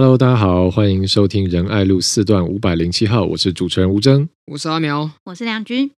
[0.00, 5.90] Hello，大家好，欢迎收听仁爱路四段五百零七号，我是主持人吴峥，我是阿苗，我是亮君。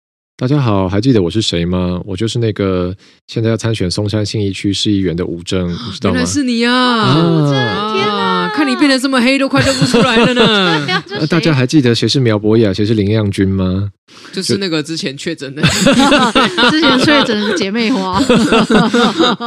[0.42, 2.02] 大家好，还记得我是谁吗？
[2.04, 2.92] 我就是那个
[3.28, 6.16] 现在要参选松山信义区市议员的吴征，你知道吗？
[6.16, 7.94] 原来是你啊！
[7.94, 8.50] 天哪！
[8.56, 11.04] 看你变得这么黑，都快认不出来了呢。
[11.30, 13.90] 大家还记得谁是苗博雅，谁是林亮君吗？
[14.34, 15.62] 就是那个之前确诊的，
[16.70, 18.22] 之前确诊的姐妹花。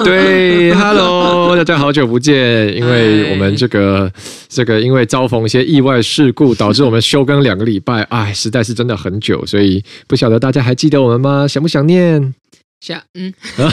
[0.03, 2.75] 对，Hello，大家好久不见。
[2.75, 4.11] 因为我们这个
[4.49, 11.49] 这个，因为遭逢一些意外事故，导致我们休更两个礼拜，哎，实在是真的很久，所以不晓得大家还记得我们吗？
[11.49, 12.35] 想不想念？
[12.79, 13.73] 想，嗯， 想，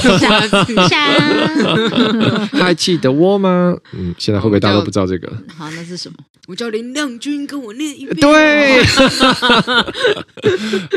[0.88, 3.76] 想， 还记得我吗？
[3.92, 5.28] 嗯，现在会不会大家都不知道这个？
[5.58, 6.16] 好，那是什么？
[6.48, 8.16] 我叫林亮君，跟我念一遍。
[8.16, 8.82] 对，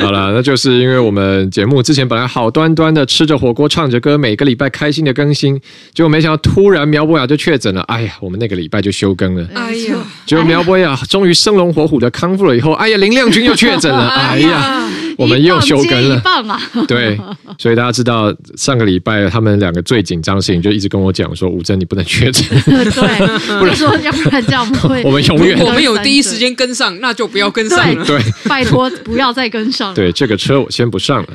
[0.01, 5.61] 好了，那就是因为我们节目之前本来好端端的吃着火锅，唱着歌，每个礼拜开心的更新，
[5.93, 7.83] 结果没想到突然苗博雅就确诊了。
[7.83, 9.45] 哎呀，我们那个礼拜就休更了。
[9.53, 14.09] 哎呀，结果苗博雅终于生龙活虎的康复了以后，哎呀，林亮君又确诊了。
[14.11, 14.89] 哎呀。
[15.17, 16.23] 我们又休更了，
[16.89, 17.19] 对，
[17.59, 22.81] 所以大家知道上个礼拜他们两个最紧张的事情，就一直跟我讲说：“吴峥，你不能确诊。”对，
[23.59, 25.03] 不然说要不然这样不会。
[25.07, 28.05] 我们永远，我们有第一时间跟上，那就不要跟上了。
[28.05, 29.95] 对，拜托不要再跟上了。
[29.95, 31.29] 对，这个车我先不上了。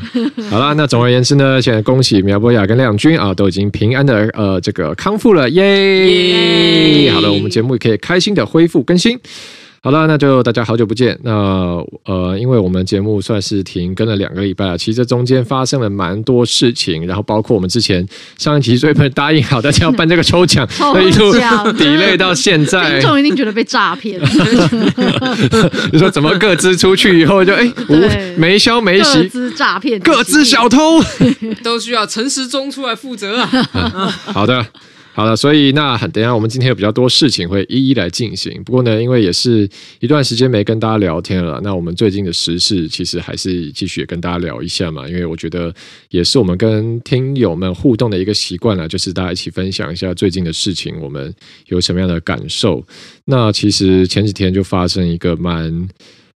[0.49, 7.11] 好了，那总而言之呢，现在恭喜苗博雅跟亮君啊，都已经平安的呃这个康复了，耶！
[7.13, 9.19] 好了，我们节目也可以开心的恢复更新。
[9.81, 11.17] 好了，那就大家好久不见。
[11.23, 11.31] 那
[12.03, 18.05] 呃，因为我们节目算是停更了两个礼拜了，其实这中间发生了蛮多事情，然后包括我们之前
[18.37, 21.33] 上一期所以不是答应好大家要办这个抽奖， 所以一路
[21.79, 24.19] delay 到现在，听众一定觉得被诈骗。
[25.93, 27.95] 你说怎么各自出去以后就哎无
[28.37, 31.01] 没消没息，各自诈骗，各自小偷
[31.63, 33.47] 都需要陈时中出来负责啊。
[34.25, 34.65] 好的。
[35.19, 38.63] 好了，所以那等一下我们今天有比较多事情会一一来进行。
[38.63, 45.05] 不过呢，因为也是一段时间没跟大家聊天了，那我们最近的时事其实还是继续跟大家聊一下嘛。
[45.09, 45.75] 因为我觉得
[46.09, 51.35] 也是我们跟听友们互动的一个习惯了，就是大家一起分享一下最近的事情，我们
[51.67, 52.81] 有什么样的感受。
[53.25, 55.89] 那其实前几天就发生一个蛮。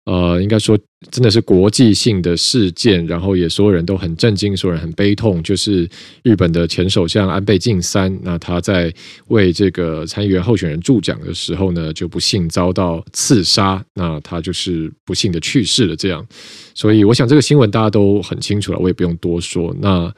[0.06, 0.75] 呃，应该说
[1.12, 5.41] 真的是国际性的事件，然后也所有人都很震惊，所有人很悲痛。
[5.44, 5.88] 就是
[6.23, 8.91] 日本的前首相安倍晋三，那他在
[9.28, 15.95] 为这个参议员候选人助讲的时候呢，就不幸遭到刺杀，那他就是不幸的去世了。
[15.95, 16.25] 这样，
[16.73, 19.75] 所以我想这个新闻大家都很清楚了，我也不用多说。
[19.79, 20.11] 那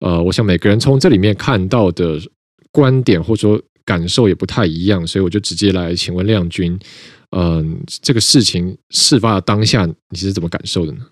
[0.00, 2.20] 呃，我想每个人从这里面看到的
[2.72, 6.76] 观点或者说感受也不太一样，所以我就直接来请问亮君。
[7.30, 11.10] 嗯，这个事情事发的当下，你是怎么感受的呢？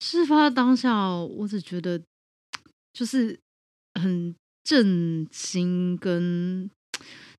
[0.00, 2.00] 事发的当下，我只觉得
[2.92, 3.38] 就是
[4.00, 6.70] 很震惊跟。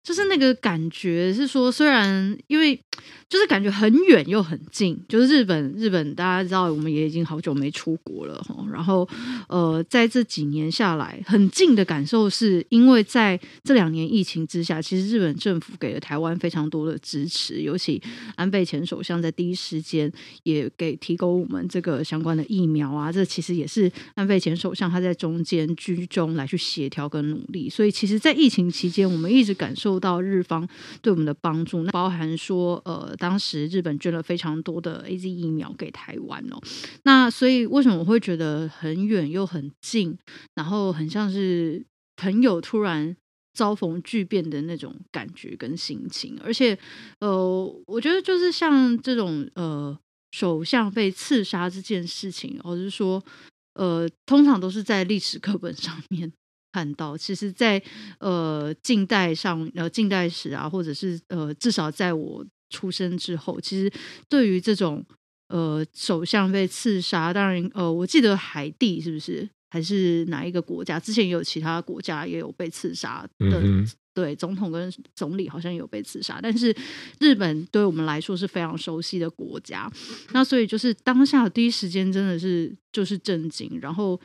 [0.03, 2.75] 就是那个感觉是说，虽然因为
[3.29, 8.65] 就是感觉很远又很近，就是日本日本大家知道，我们也已经好久没出国了哈。
[8.73, 9.07] 然后
[9.47, 18.01] 呃，在这几年下来，很近的感受是因为在这两年疫情之下，其实日本政府给了台湾非常多的支持，尤其
[18.35, 20.11] 安倍前首相在第一时间
[20.43, 29.90] 也给提供我们这个相关的疫苗啊，这其实也是安倍前首相他在中间居中来去协调跟努力，所以其实，在疫情期间，我们一直感受。
[29.91, 30.65] 受到日方
[31.01, 36.57] 对我们的帮助，那包含说，呃，当时日本捐了非常多的 AZ 疫苗给台湾哦。
[37.03, 40.17] 那所以为什么我会觉得很远又很近，
[40.55, 41.85] 然后很像是
[42.15, 43.13] 朋友突然
[43.53, 46.39] 遭逢巨变的那种感觉跟心情？
[46.41, 46.77] 而且，
[47.19, 49.97] 呃，我觉得就是像这种呃
[50.31, 53.21] 首相被刺杀这件事情，或者是说，
[53.73, 56.31] 呃，通常都是在历史课本上面。
[56.71, 57.85] 看到，其实在，在
[58.19, 63.91] 呃近代上，呃近代史啊，或者是呃至少在我出生之后，其实
[64.29, 65.05] 对于这种
[65.49, 70.97] 呃首相被刺杀，当然呃我记得海地是不是还是哪一个国家？
[70.97, 76.73] 之前也有其他国家也有被刺杀的，嗯、对，总统跟总理好像也有被刺杀，但是
[77.19, 79.91] 日本对我们来说是非常熟悉的国家，
[80.31, 84.17] 那所以就是当下第一时间真的是就是震惊，然后。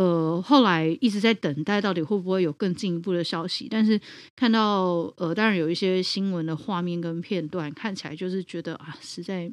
[0.00, 3.68] 呃，后来一直在等待，到底会不会有更进一步的消息？
[3.70, 4.00] 但是
[4.34, 9.52] 看到呃，当然有一些新闻的画面跟片段，看起来就是觉得啊，实在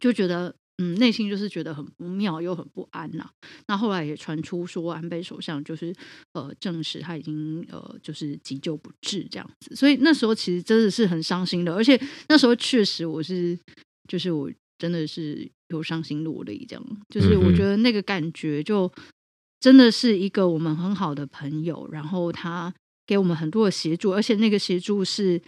[0.00, 3.30] 就觉得嗯，内心就是觉得很不妙又很不安呐、
[3.68, 5.94] 那后来也传出说，安倍首相就是
[6.32, 9.76] 呃，证实他已经呃，就是急救不治这样子。
[9.76, 11.96] 所以那时候其实真的是很伤心的，而且
[12.28, 13.56] 那时候确实我是
[14.08, 18.92] 就是我真的是有伤心落泪，这样就是我觉得那个感觉就。
[19.60, 22.72] 真的是一个我们很好的朋友，然后他
[23.06, 25.40] 给我们很多的协助，而且那个协助是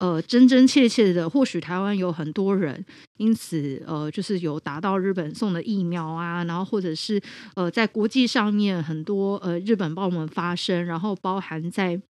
[0.00, 2.84] 呃真真切切的，或许台湾有很多人
[3.18, 7.20] 因此呃就是有达到日本送的疫苗啊，然后或者是
[7.54, 12.00] 呃在国际上面很多呃日本帮我们发声，然后包含在。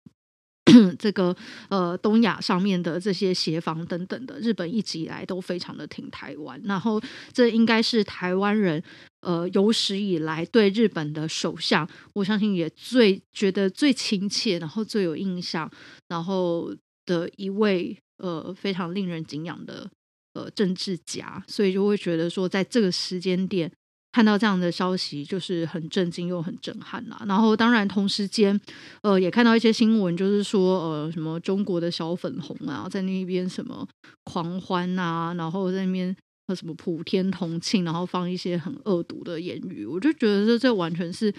[0.98, 1.34] 这个
[1.68, 7.00] 呃，东亚上面的这些协防等等的，日本一直以来都非常的挺台湾，然后
[7.32, 8.82] 这应该是台湾人
[9.20, 15.70] 呃有史以来对日本的首相，我相信也最觉得最亲切，然后最有印象，
[16.08, 16.74] 然后
[17.06, 19.90] 的一位呃非常令人敬仰的
[20.34, 23.70] 呃政治家，所以就会觉得说，在这个时间点。
[24.12, 27.22] 看到这样的消息，就是很震惊又很震撼啦。
[27.26, 28.60] 然后，当然同时间，
[29.02, 33.86] 呃，也看到一些新闻，就是说，呃，什么中国的小粉红啊，在那边什么
[34.24, 36.16] 狂欢啊，然后在那边。
[36.54, 41.32] 什么普天同庆，然后放一些很恶毒的言语，我就觉得这这完全是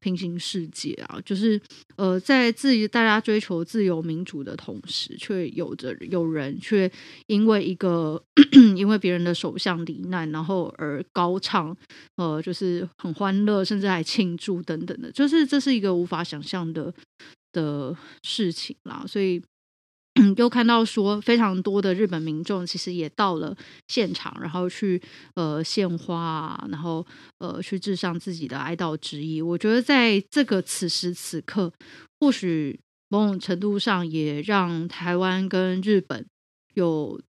[0.00, 1.20] 平行世界啊！
[1.24, 1.60] 就是
[1.96, 6.90] 呃，在自己大家追求自由民主的同时，却有着有人却
[7.26, 8.22] 因为一个
[8.76, 11.76] 因为别人的首相罹难，然后而高唱
[12.16, 16.92] 呃，就是很欢乐，甚至还庆祝等等的，就是这是一个无法想象的
[17.52, 19.42] 的事情啦，所以。
[20.36, 23.56] 又看到说非常多的日本民众其实也到了
[23.88, 25.00] 现场，然后去
[25.34, 27.06] 呃献花啊，然后
[27.38, 29.40] 呃去致上自己的哀悼之意。
[29.42, 31.72] 我觉得在这个此时此刻，
[32.20, 32.78] 或许
[33.08, 36.26] 某种程度上也让台湾跟日本
[36.74, 37.20] 有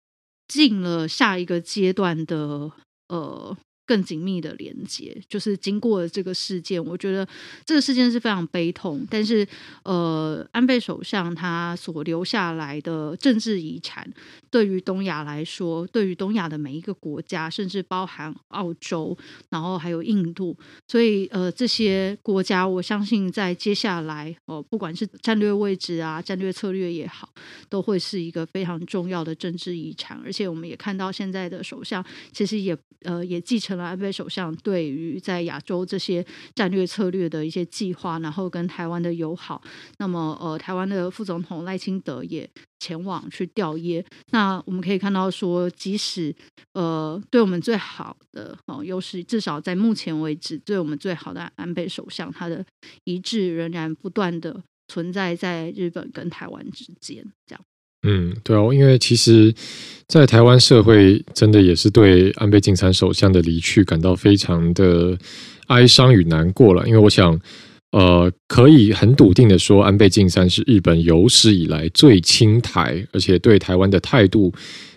[0.47, 2.71] 进了下一个阶段的
[3.07, 3.57] 呃。
[3.89, 7.27] 更紧密的连接，就是经过了这个事件，我觉得
[7.65, 9.03] 这个事件是非常悲痛。
[9.09, 9.47] 但是，
[9.81, 14.07] 呃，安倍首相他所留下来的政治遗产，
[14.51, 19.17] 对于东亚来说，对于东亚的每一个国家，甚至包含澳洲，
[19.49, 20.55] 然后还有印度，
[20.87, 27.27] 所以，呃，这些国家，我相信在接下来，哦、呃，不管是战略位置啊、战略策略也好，
[27.67, 30.21] 都会是一个非常重要的政治遗产。
[30.23, 33.78] 而且，我们也看到现在的首相其实也，呃，也继承。
[33.85, 39.61] 安倍首相对于在亚洲这些战略策略的一些计划，然后跟台湾的友好，
[39.97, 42.49] 那么呃，台湾的副总统赖清德也
[42.79, 44.03] 前往去吊唁。
[44.31, 46.35] 那我们可以看到说，即使
[46.73, 52.65] 呃，对我们最好的哦，又是至少在目前为止，对我们最好的安倍首相，他的
[53.03, 57.61] 遗志仍然不断的存在在日本跟台湾之间，这样。
[58.03, 59.53] 嗯，对哦，因为其实，
[60.07, 65.17] 在台湾社会，真的也是对安倍晋三首相的离去感到非常的
[65.67, 66.87] 哀伤与难过了。
[66.87, 67.37] 因为我想，
[67.91, 74.53] 呃，可以很笃定的说，安倍晋三是日本有史以来最亲台，而且对台湾的态度，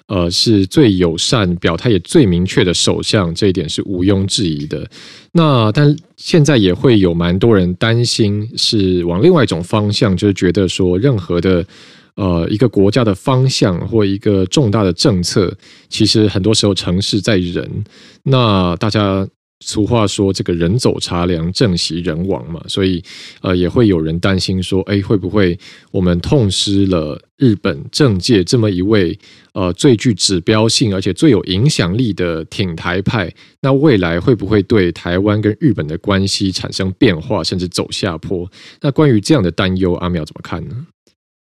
[0.06, 4.88] 呃，是最友善、表态也最明确的首相，这一点是毋庸置疑的。
[5.32, 11.66] 那但现在也会有蛮多人担心，是往另外一种方向，就是觉得说，任何的。
[12.14, 15.56] 呃，一个国家的方向或一个重大的政策，
[15.88, 17.84] 其实很多时候成事在人。
[18.22, 19.26] 那大家
[19.64, 23.02] 俗话说，这个人走茶凉，政席人亡嘛，所以
[23.40, 25.58] 呃，也会有人担心说，哎，会不会
[25.90, 29.16] 我们痛失了日本政界这么一位
[29.54, 33.32] 呃最具指标性而且最有影响力的挺台派？
[33.60, 38.50] 那未来会不会对台湾跟日本的关系产生变化，甚至走下坡？
[38.80, 40.86] 那关于这样的担忧，阿妙怎么看呢？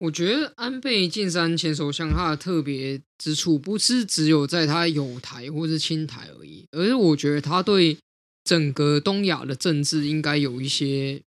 [0.05, 7.97] 我觉得安倍晋三前首相他的特别之处不是只有在他有台或是亲台而已，而是我觉得他对
[8.43, 11.19] 整个东亚的政治应该有一些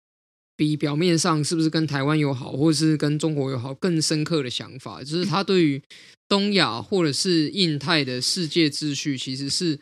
[0.55, 5.81] 比表面上是不是跟台湾友好或是跟中国友好更深刻的想法，就是他对于
[6.29, 9.79] 东亚或者是印太的世界秩序其实是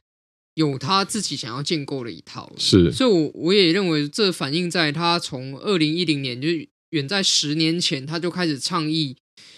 [0.54, 2.54] 有他自己想要建构的一套。
[2.58, 6.48] 是，所以我我也认为这反映在他从二零一零年就。
[6.96, 9.18] 远在十年前，他就开始倡议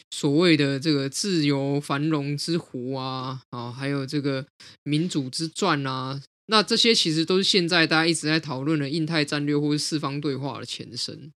[0.10, 4.44] 所谓的这个自由繁荣之湖啊，啊，还有这个
[4.84, 11.32] 民主之钻啊，那这些其实都是现在大家一直在讨论的印太战略或是四方对话的前身。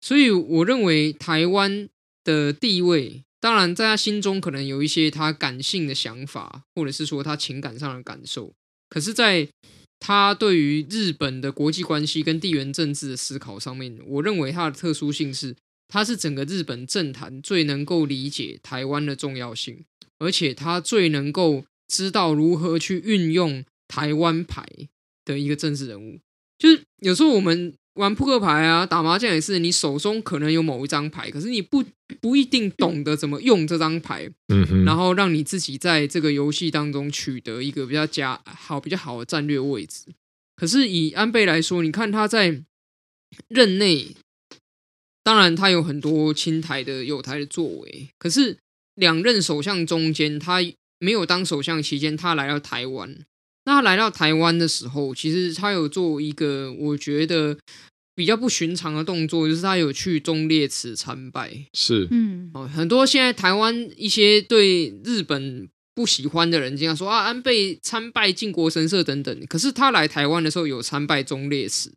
[0.00, 1.88] 所以，我认为台湾
[2.22, 8.52] 的地位，当然在他心中可能有一些他感性的想法，或者是说他情感上的感受，
[8.88, 9.48] 可是，在
[9.98, 15.56] 他对于日本的国际关系跟地缘政治的思考上面，我认为他的特殊性是，
[15.88, 19.84] 他是整个日本政坛最能够理解台湾的重要性，
[20.18, 24.66] 而且他最能够知道如何去运用台湾牌
[25.24, 26.20] 的一个政治人物。
[26.58, 27.74] 就是有时候我们。
[27.96, 31.84] 玩扑克牌啊，打麻将也是，你手中可能有某一张牌，可是你不
[32.20, 40.04] 不一定懂得怎么用这张牌，嗯哼，然后让你自己在这个游戏当中取得一个比较佳好、比较好的战略位置。
[40.54, 42.62] 可是以安倍来说，你看他在
[43.48, 44.14] 任内，
[45.22, 48.58] 当然他有很多亲台的友台的作为，可是
[48.94, 50.60] 两任首相中间，他
[50.98, 53.18] 没有当首相期间，他来到台湾。
[53.66, 57.58] 那他来到台湾的时候，其实他有做一个我觉得
[58.14, 61.66] 比较不寻常的动作，就是他有去忠烈祠参拜。
[61.74, 69.46] 是，嗯，哦，很多现在台湾一些对日本不喜欢的人，经常说啊，安倍参拜靖国神社等等。
[69.48, 71.92] 可是他来台湾的时候有参拜忠烈祠，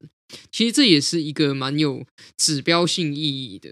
[0.52, 2.04] 其实这也是一个蛮有
[2.36, 3.70] 指标性意义的，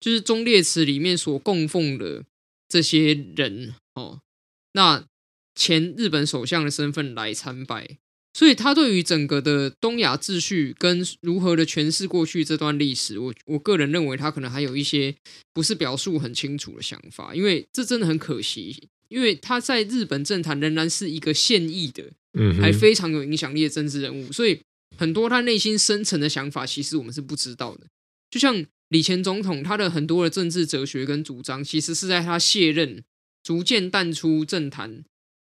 [0.00, 2.24] 就是忠烈祠里面所供奉的
[2.66, 4.20] 这些人哦，
[4.72, 5.04] 那。
[5.54, 7.98] 前日本首相的身份来参拜，
[8.32, 15.14] 所以他对于整个的东亚秩序跟如何的诠释过去这段历史，我我个人认为他可能还有一些
[15.52, 22.04] 不是表述很清楚的想法，因为这真的很可惜，因为他在日本政坛仍然是一个现役的，
[22.36, 24.60] 嗯，还非常有影响力的政治人物，所以
[24.96, 27.86] 很多他内心深层的想法，其实我们是不知道的。
[28.28, 33.04] 就像李前总统，他的很多的政治哲学跟主张，其实是在他卸任
[33.44, 35.04] 逐渐淡出政坛。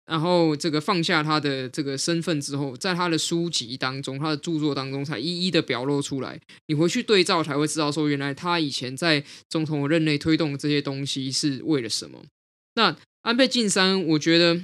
[0.05, 6.39] 然后这个放下他的这个身份之后，在他的书籍当中、他的著作当中，才一一的表露出来。
[6.67, 12.24] 你回去对照，才会知道说，原来他以前在总统任内推动这些东西是为了什么。
[12.75, 14.62] 那安倍晋三，我觉得，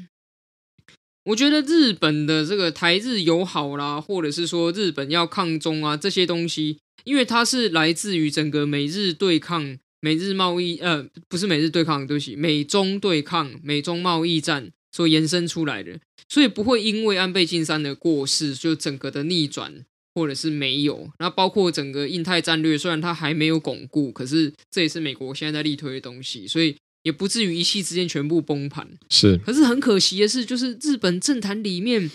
[1.23, 14.71] 我觉得日本的这个台日友好啦，或者是说日本要抗中啊这些东西，因为它是来自于整个美日对抗、美日贸易，呃，不是美日对抗，对不起，美中对抗、美中贸易战。
[14.91, 21.09] 所延伸出来的，所以不会因为安倍晋三的过世就整个的逆转，或者是没有。
[21.19, 28.87] 那包括整个印太战略，虽然它还没有巩固，可是这也是美国现在在力推的东西，所以也不至于一夕之间全部崩盘。
[29.09, 32.11] 是，可是很可惜的是，就是日本政坛里面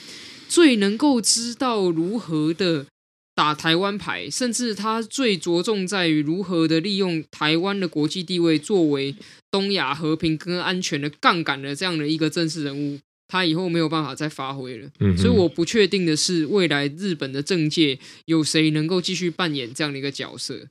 [0.49, 2.87] 最能够知道如何的
[3.37, 9.15] 打台湾牌，甚至他最着重在于如何的利用台湾的国际地位作为
[9.51, 14.89] 东亚和平跟安全的杠杆的这样的一个政治人物，他以后没有办法再发挥了。
[15.01, 20.69] 嗯，所以我不确定的是，未来日本的政界有谁能够继续扮演这样的一个角色？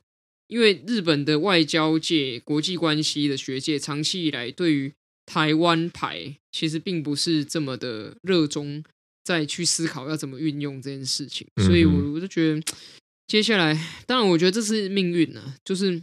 [0.48, 4.92] 因为日本的外交界、国际关系的学界，长期以来对于
[5.24, 8.82] 台湾牌其实并不是这么的热衷。
[9.26, 12.62] 再去思考要怎么运用这件事情，所以我我就觉得，
[13.26, 13.74] 接下来
[14.06, 16.00] 当然我觉得这是命运呢、啊，就是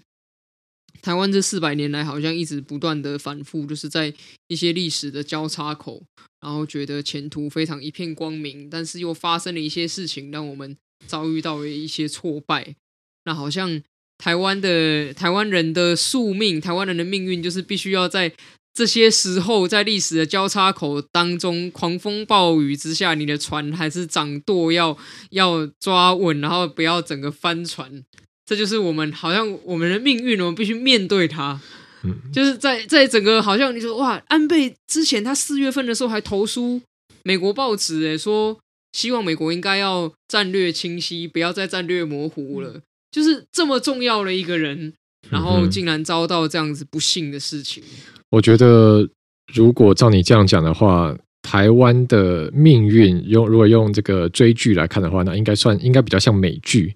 [1.02, 4.14] 台湾这四百年来好像一直不断的反复，就是在
[4.50, 6.04] 一些历史的交叉口，
[6.42, 10.76] 然后觉得前途非常一片光明，但是又发生了一些事情，让我们
[11.08, 12.76] 遭遇到了一些挫败。
[13.24, 13.82] 那好像
[14.18, 18.34] 台湾的台湾人的宿命，台湾人的命运就是必须要在。
[18.74, 24.98] 这些时候，在历史的交叉口当中，狂风暴雨之下，你的船还是掌舵要
[25.30, 28.04] 要抓稳，然后不要整个翻船。
[28.46, 31.62] 这就是我们好像我们的命运，我们必须面对它。
[32.04, 36.82] 嗯，就是在在整个好像你说哇，安倍之前他四月份的时候还投书
[37.24, 38.60] 美国报纸，诶，说
[38.92, 42.82] 希望美国应该要战略清晰，不要再战略模糊了。
[43.12, 44.94] 就是这么重要的一个人，
[45.30, 47.84] 然后竟然遭到这样子不幸的事情。
[48.30, 49.08] 我觉得，
[49.54, 56.96] 如果照你这样讲的话，台湾的命运用如果用这个追剧来看的话，那应该算应该比较像美剧，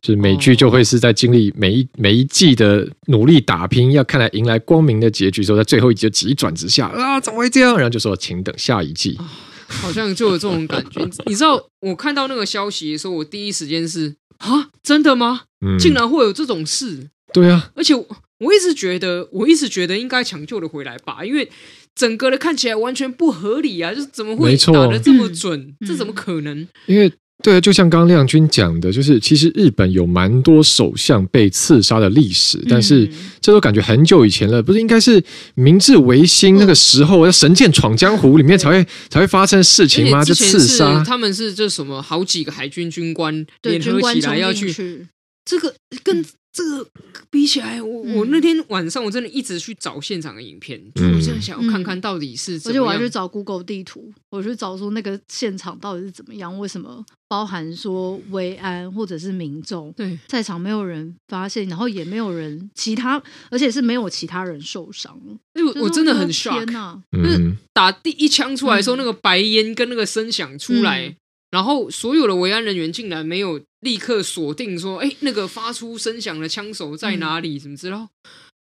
[0.00, 7.74] 就是美剧就会是在经历每一每一季的努力打拼，要看来迎来光明的结局之后，在最后一集就急转直下啊，怎么会这样？
[7.76, 9.18] 然后就说请等下一季，
[9.66, 11.04] 好像就有这种感觉。
[11.26, 15.42] 你知道，我看到那个消息的时候，我第一时间是啊，真的吗？
[15.78, 17.08] 竟然会有这种事？
[17.30, 17.94] 嗯、对啊，而且。
[18.40, 21.46] 我一直觉得，我一直觉得应该抢救的回来吧，因为
[21.94, 23.92] 整个的看起来完全不合理啊！
[23.92, 25.60] 就是怎么会打的这么准？
[25.60, 26.66] 嗯、这怎么可能？
[26.86, 33.06] 因为对啊，就像刚刚亮君讲的，就是其实日本有蛮多首相被刺杀的历史，但是
[33.42, 35.22] 这都感觉很久以前了，不是应该是
[35.54, 40.24] 明治维新那个时候，要神剑闯江湖里面才会才会发生事情吗？
[40.24, 45.06] 就刺杀他们是这什么好几个海军军官联合起来要去，去
[45.44, 46.24] 这个跟。
[46.52, 46.86] 这个
[47.30, 65.16] 比起来，我我那天晚上我真的一直去找现场的影片，我真的想要看看到底是怎么样，而且我还去找 Google 地图，我去找说那个现场到底是怎么样，为什么包含说维安或者是民众对在场没有人发现，然后也没有人其他，而且是没有其他人受伤。
[65.54, 66.66] 因为我真的很 shock，
[67.12, 71.14] 就是打第一枪出来的时候，嗯、那个白烟跟那个声响出来。
[71.50, 77.58] 嗯然后所有的维安人员竟然没有立刻锁定说，哎，那个发出声响的枪手在哪里？
[77.58, 78.08] 怎么知道？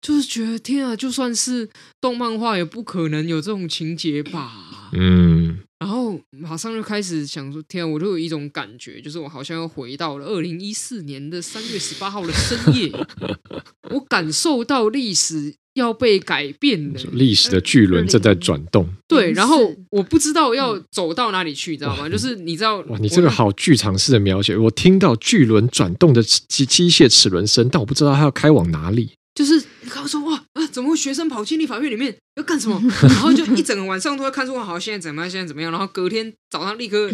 [0.01, 1.69] 就是觉得天啊，就算是
[2.00, 4.89] 动漫画也不可能有这种情节吧？
[4.93, 5.38] 嗯。
[5.79, 12.91] 然后马上就开始想说，天啊，我就有一种感觉，就是我好像又回到了二零一四年的三月十八号的深夜，
[13.91, 18.89] 我感受到历史要被改变了，历史的巨轮正在转动。
[19.07, 22.09] 对，然后我不知道要走到哪里去，你知道吗？
[22.09, 29.12] 就是你知道，哇，你这个好剧场式的描写，我听到巨轮转动的机机械齿轮声，但我不知道它要开往哪里。
[29.33, 32.80] 就是你告诉我哇啊，怎么会学生跑进立法院里面要干什么？
[33.04, 35.30] 然后就一整个晚上都在看说，好，现在怎么样？
[35.30, 35.72] 现在怎么样？
[35.72, 37.12] 然后隔天早上立刻，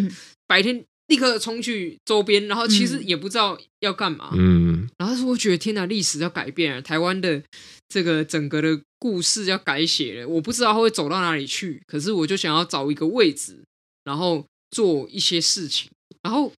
[0.47, 4.31] 白天立刻冲去周边，然后其实也不知道要干嘛。
[4.33, 7.41] 嗯，然后说我觉得天哪，历史要改变了，台湾的
[7.87, 11.81] 这个整个的故事要改写了，我不知道会走到哪里去。
[11.87, 13.63] 可是我就想要找一个位置，
[14.03, 15.89] 然后做一些事情，
[16.21, 16.51] 然后。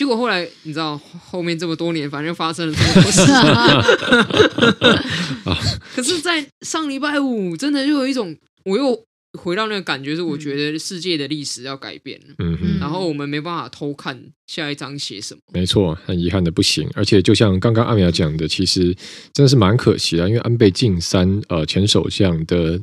[0.00, 3.20] 结果后来你知道后面这么多年，反正发生了这么多事。
[5.94, 8.98] 可是，在上礼拜五，真的就有一种，我又
[9.38, 12.34] 回到那个感觉，是我觉得世界的历史要改变了。
[12.38, 15.40] 嗯哼，然后我们没办法偷看下一章写什么。
[15.52, 16.88] 没错，很遗憾的不行。
[16.94, 18.96] 而且就像刚刚阿苗讲的，其实
[19.34, 22.80] 真的是蛮可惜的，因为安倍晋三呃前首相的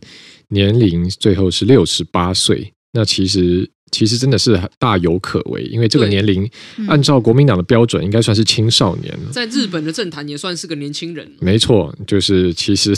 [0.50, 2.72] 年龄最后是六十八岁。
[2.92, 3.68] 那其实。
[3.92, 6.50] 其实真的是大有可为，因为这个年龄
[6.88, 9.32] 按照国民党的标准，应该算是青少年了。
[9.32, 11.30] 在日本的政坛也算是个年轻人。
[11.40, 12.94] 没错，就是其实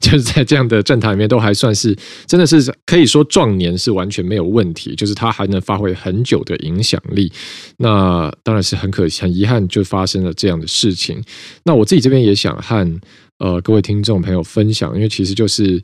[0.00, 1.96] 就是在这样的政坛里面，都还算是
[2.26, 7.32] 真的是可以说壮年是完全没有问题，就是他还能发挥很久的影响力。
[7.76, 11.22] 那当然是很可惜，很遗憾就发生了这样的事情。
[11.64, 13.00] 那我自己这边也想和
[13.38, 15.80] 呃各位听众朋友分享，因为其实就是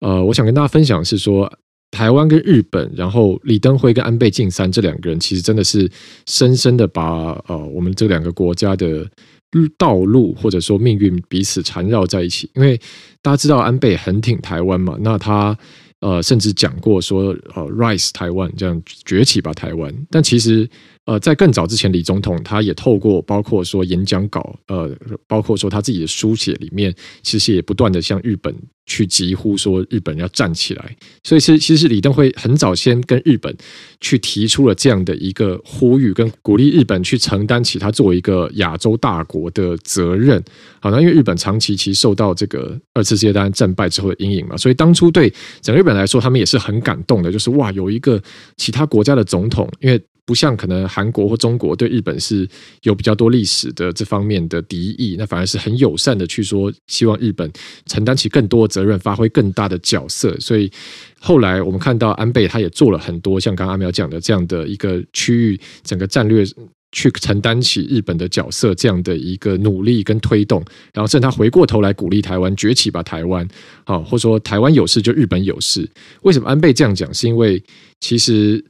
[0.00, 1.52] 呃我想跟大家分享是说。
[1.90, 5.90] 台湾跟日本，然后李登辉跟安倍晋三这两个人，其实真的是
[6.26, 9.08] 深深的把呃我们这两个国家的
[9.76, 12.50] 道路或者说命运彼此缠绕在一起。
[12.54, 12.78] 因为
[13.22, 15.56] 大家知道安倍很挺台湾嘛，那他
[16.00, 20.68] 呃甚至讲过说呃 Rise 台湾这样崛起吧台湾，但其实。
[21.08, 24.94] 呃，在更早之前，李总统他也透过包括说演讲稿，呃，
[25.26, 28.54] 包括说他自己的书写里面，其实也不断的向日本
[28.88, 30.96] 去疾呼说日本要站起来。
[31.22, 33.54] 所以，其实其实李登辉很早先跟日本
[34.00, 40.42] 去提出了这样的一个呼吁，跟鼓励日本去承担起他作为一个亚洲大国的责任。
[40.80, 48.20] 好，那因为日本长期其实受到这个二次世界大战战败之后的阴影嘛，所以当初对整个日本来说，他们也是很感动的，就是哇，有一个
[48.56, 50.02] 其他国家的总统，因为。
[50.28, 52.46] 不像可能韩国或中国对日本是
[52.82, 57.50] 有比较多历史的这方面的敌意，那反而是很友善的去说，希望日本
[57.86, 60.38] 承担起更多的责任，发挥更大的角色。
[60.38, 60.70] 所以
[61.18, 66.44] 后来我们看到安倍他也做了很多像刚刚阿苗讲的这样的一个区域整个战略
[66.92, 70.62] 去承担起日本的角色这样的一个努力跟推动，
[70.92, 73.48] 然后甚至他回过头来鼓励台湾崛起吧，台湾
[73.84, 75.88] 啊，或者说台湾有事就日本有事。
[76.20, 77.12] 为什么安倍这样讲？
[77.14, 77.62] 是因为
[78.00, 78.62] 其实。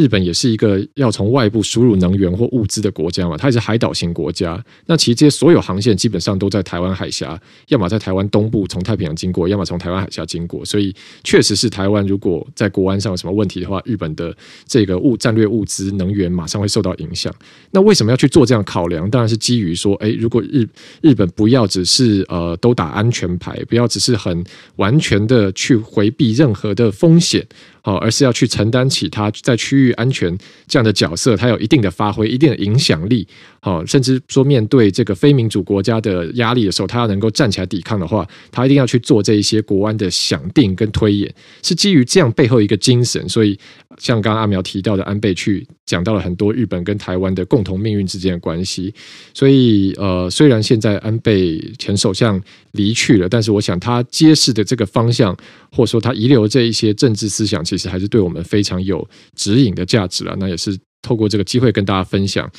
[0.00, 4.58] 日本也是一个要从外部输入能源或物资的国家嘛，它也是海岛型国家。
[4.86, 10.64] 那其实这些所有航线基本上都在台湾海峡，要么在台湾东部从太平洋经过，要么从台湾海峡经过。
[10.64, 14.34] 所以确实是台湾如果在国安上有什么问题的话，日本的
[14.66, 17.30] 这个物战略物资能源马上会受到影响。
[17.70, 19.10] 那为什么要去做这样考量？
[19.10, 20.66] 当然是基于说，诶，如果日
[21.02, 24.42] 日本不要只是呃都打安全牌，不要只是很
[24.76, 27.46] 完全的去回避任何的风险。
[27.82, 33.26] 好，而是要去承担起它在区域安全这样的角色，他有一定的发挥，一定的影响力。
[33.62, 43.28] 好，甚至说面对这个非民主国家的压力的时候，他要能够站起来抵抗的话，他一定要去做这一些国安的想定跟推演，是基于这样背后一个精神。
[43.28, 43.58] 所以，
[43.98, 48.94] 像刚刚阿苗提到的，安倍去讲到了很多日本跟台湾的共同命运之间的关系。
[49.34, 52.40] 所以，呃，虽然现在安倍前首相
[52.72, 55.36] 离去了，但是我想他揭示的这个方向，
[55.70, 60.36] 或者说他遗留这一些政治思想，其实还是对我们非常有指引你的价值了。
[60.38, 62.50] 那也是透过这个机会跟大家分享。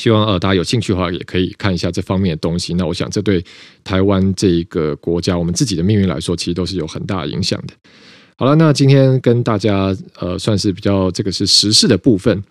[0.00, 2.72] 希望呃大家有兴趣的话，也可以看一下这方面的东西。
[2.74, 3.44] 那我想，这对
[3.84, 7.74] 台湾这一个国家，我们自己的命运来说，其实都是有很大影响的。
[8.38, 12.42] 好了，那今天跟大家呃算是比较这个是时事的部分。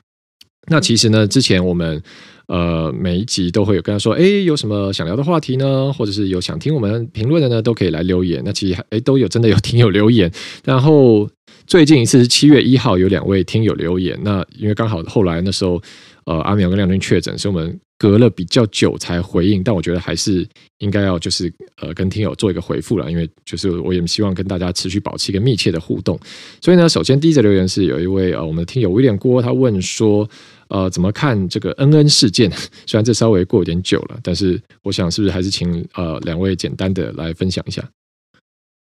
[0.70, 2.02] 那其实呢，之前我们
[2.46, 5.92] 呃每一集都会有跟他说，哎，有什么想聊的话题呢？
[5.92, 8.40] 或者是有想听我们评论的呢，都可以来留言。
[8.46, 10.32] 那其实哎都有真的有听友留言。
[10.64, 11.28] 然后
[11.66, 14.20] 最近一次是七月一号，有两位听友留言。
[14.24, 15.82] 那因为刚好后来那时候。
[16.26, 20.48] 呃，阿苗跟亮君确诊，所以我们隔了比较久才回应，但我觉得还是
[20.78, 26.18] 应该要就是呃跟听友做一个回复了，因为就是我也希望跟大家持续保持一个密切的互动。
[26.62, 30.30] 所以呢，首先第一则留言是有一位呃我们的听友威廉郭，他问说
[30.68, 32.52] 呃怎么看这个恩恩事件？
[32.86, 37.84] 虽然这稍微过有点久了，但是我想是不是还是请呃两位简单的来分享一下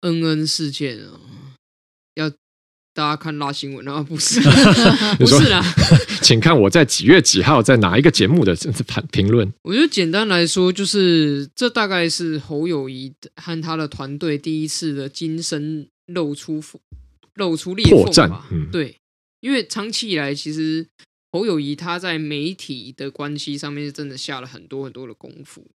[0.02, 1.37] 恩恩事件啊？
[3.02, 4.40] 要大家看拉新闻啊，不是，
[5.20, 5.64] 不是啦，
[6.22, 9.52] 请看我在几月几号在哪一个节目的评评论。
[9.62, 16.62] 我觉得简单来说，就是这大概是侯友谊和他的团队第一次的金身露出
[17.36, 18.48] 露出裂缝吧。
[18.52, 18.98] 嗯，对，
[19.42, 20.88] 因为长期以来，其实
[21.32, 25.66] 侯友谊他在媒体的关系上面是真的下了很多很多的功夫，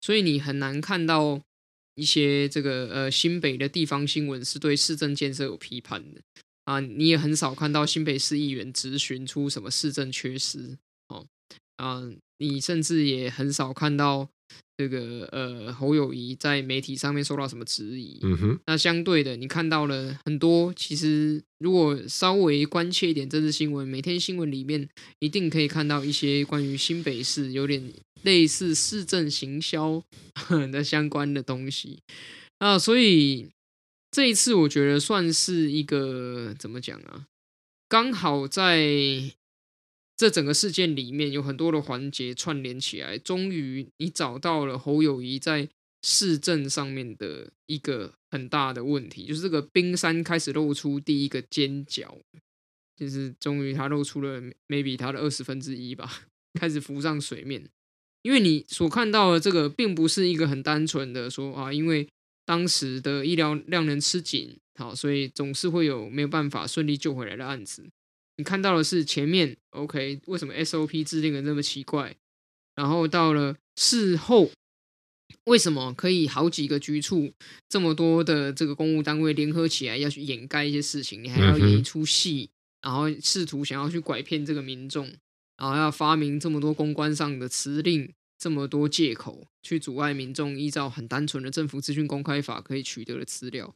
[0.00, 1.40] 所以你很难看到。
[1.98, 6.20] 一些这个呃新北的地方新闻是对市政建设有批判的
[6.66, 10.76] 啊，你也很少看到新北市议员质询出什么市政缺失
[11.08, 11.26] 哦
[11.76, 12.02] 啊，
[12.38, 14.28] 你甚至也很少看到
[14.76, 18.18] 这个呃侯友谊在媒体上面受到什么质疑。
[18.22, 24.86] 嗯哼，那相对的，你看到了很多，其实如果稍微关切一点政治新闻，每天新闻里面
[25.20, 27.82] 一定可以看到一些关于新北市有点。
[28.22, 30.02] 类似市政行销
[30.72, 32.00] 的相关的东西
[32.58, 33.46] 啊，所以
[34.16, 37.26] 这一次我觉得算是一个怎么讲啊？
[37.86, 38.80] 刚好在
[40.16, 45.68] 这整个事件里面有很多的环节串联起来，终于你找到了侯友谊在
[46.02, 52.16] 市政上面的一个很大的问题，就是这个冰山开始露出第一个尖角，
[52.96, 56.22] 就是终于他露出了 maybe 他的二十分之一吧，
[56.58, 57.68] 开始浮上水面。
[58.22, 62.08] 因为你所看到的这个，并不是一个很单纯的说啊，因为
[62.46, 67.86] 当时的医疗量能吃紧，好，所以总是会有没有办法顺利救回来的案子。
[68.38, 72.16] 你看到的是前面，OK，为什么 SOP 制定的那么奇怪？
[72.74, 74.50] 然后到了事后，
[75.44, 77.32] 为什么可以好几个局处
[77.68, 81.22] 这么多的这个公务单位联合起来要去掩盖一些事情？
[81.22, 82.48] 你还要演一出戏，
[82.80, 85.12] 然后试图想要去拐骗这个民众。
[85.58, 93.74] 然后要发明这么多公关上的辞令，这么多借口去阻碍民众依照很单纯的政府资讯公开法可以取得的资料，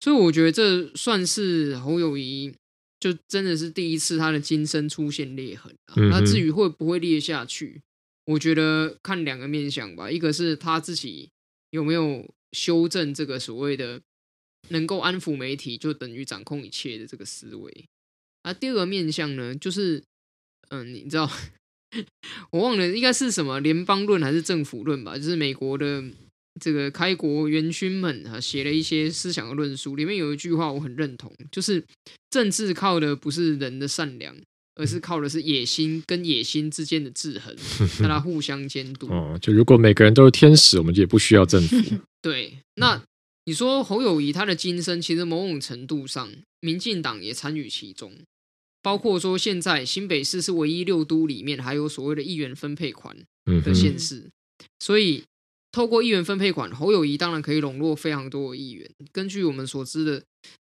[0.00, 2.54] 所以我觉得这算是侯友谊
[3.00, 5.94] 就真的是第一次他的金身出现裂痕啊。
[6.10, 7.80] 那至于会不会裂下去，
[8.26, 11.30] 我觉得看两个面向吧，一个是他自己
[11.70, 14.00] 有没有修正这个所谓的
[14.68, 17.84] 能够安抚媒体就等于掌控一切的这个思维，
[18.42, 20.02] 啊，第二个面向呢就是。
[20.70, 21.26] 嗯，你知道，
[22.50, 25.16] 我忘了应该是什么联邦论还是政府论吧？
[25.16, 26.02] 就是美国的
[26.60, 31.84] 这个开国元勋们啊，写了一些思想的论述，里面有一句话我很认同，就是
[32.30, 34.34] 政治靠的不是人的善良，
[34.74, 37.54] 而是靠的是野心跟野心之间的制衡，
[38.00, 39.06] 让它互相监督。
[39.08, 41.76] 哦，就如果每个人都是天使，我们就也不需要政府。
[42.20, 43.02] 对，那
[43.44, 46.28] 你说侯友谊他的今生，其实某种程度上，
[46.60, 48.12] 民进党也参与其中。
[48.88, 53.14] 包括说，现在新北市是唯一六都里面还有所谓的议员分配款
[53.62, 54.32] 的县市，嗯、
[54.78, 55.24] 所以
[55.70, 58.88] 透过议员分配款，侯友谊当然可以笼络非常多的议员。
[59.12, 60.22] 根据我们所知的。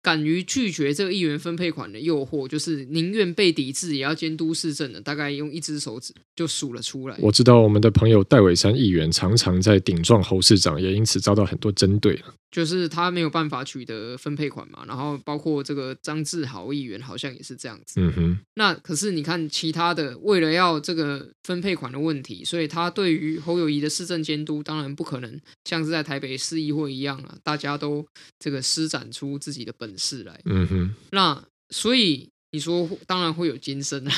[0.05, 7.16] 敢于拒绝这个议员分配款的诱惑，就是宁愿被抵制也要监督市政的，大概用一只手指就数了出来。
[7.20, 12.20] 我知道我们的朋友戴伟山议员常常在顶撞侯市长，也因此遭到很多针对。
[12.52, 17.94] 就是他没有办法取得分配款嘛，然后包括这个张志豪议员好像也是这样子。
[17.98, 18.38] 嗯哼。
[18.54, 28.06] 那可是你看其他的，为了要这个分配款的问题，所以他对于侯友谊的市政监督，当然不可能像是在台北市议会一样啊，大家都
[28.38, 34.12] 这个施展出自己的本事来，嗯哼，那所以你说当然会有金身啊，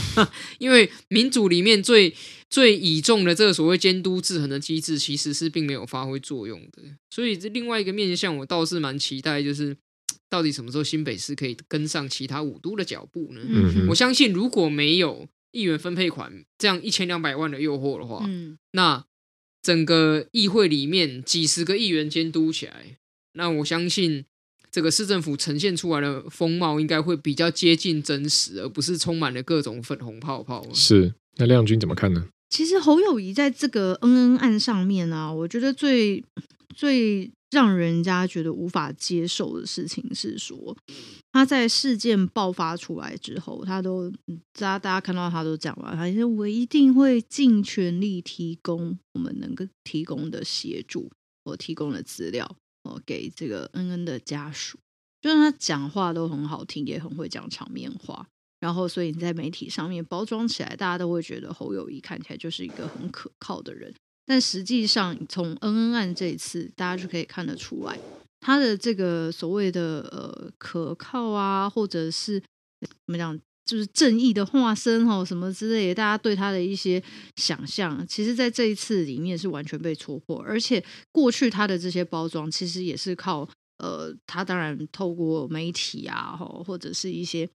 [0.60, 2.14] 因为民主里面最
[2.50, 6.82] 最倚重的这个所谓监督制衡的机制，其实是并没有发挥作用的。
[7.08, 9.76] 所以这另外一个面向，我倒是蛮期待，就是
[10.28, 13.40] 到底什么时候新北市可以跟上其他五都的脚步呢？
[13.48, 19.04] 嗯哼，我相信如果没有议员分配款这样一千两百万的诱惑的话，嗯，那
[19.62, 22.98] 整个议会里面几十个议员监督起来，
[23.34, 24.24] 那我相信。
[24.72, 30.64] 这个市政府呈现出来的风貌应该会比较接近真实，而不是充满了各种粉红泡泡。
[30.72, 32.28] 是，那亮君怎么看呢？
[32.50, 36.22] 其实侯友宜在这个恩恩案上面啊，我觉得最
[36.74, 40.76] 最让人家觉得无法接受的事情是说，
[41.32, 44.10] 他在事件爆发出来之后，他都
[44.52, 51.10] 大家大家看到他都讲完，他说我一定会尽全力提供我们能够提供的协助，
[51.44, 52.56] 我提供的资料。
[52.82, 54.78] 哦，给这个恩恩的家属，
[55.20, 58.26] 就是他讲话都很好听，也很会讲场面话。
[58.60, 63.92] 然后，所以你在媒体上面包装起来，大家都会觉得侯友宜看起来就是一个很可靠的人。
[64.26, 67.98] 但实际上，从恩恩案这一次，大家就可以看得出来，
[68.40, 72.38] 他的这个所谓的呃可靠啊，或者是
[72.80, 73.36] 怎么讲？
[73.66, 77.00] 就是正义的化身哦，什么之类的，大家对他的一些
[77.36, 80.42] 想象，其实在这一次里面是完全被戳破。
[80.42, 87.48] 而且过去他的这些包装，其实也是靠呃，他当然透过媒体啊，或者是一些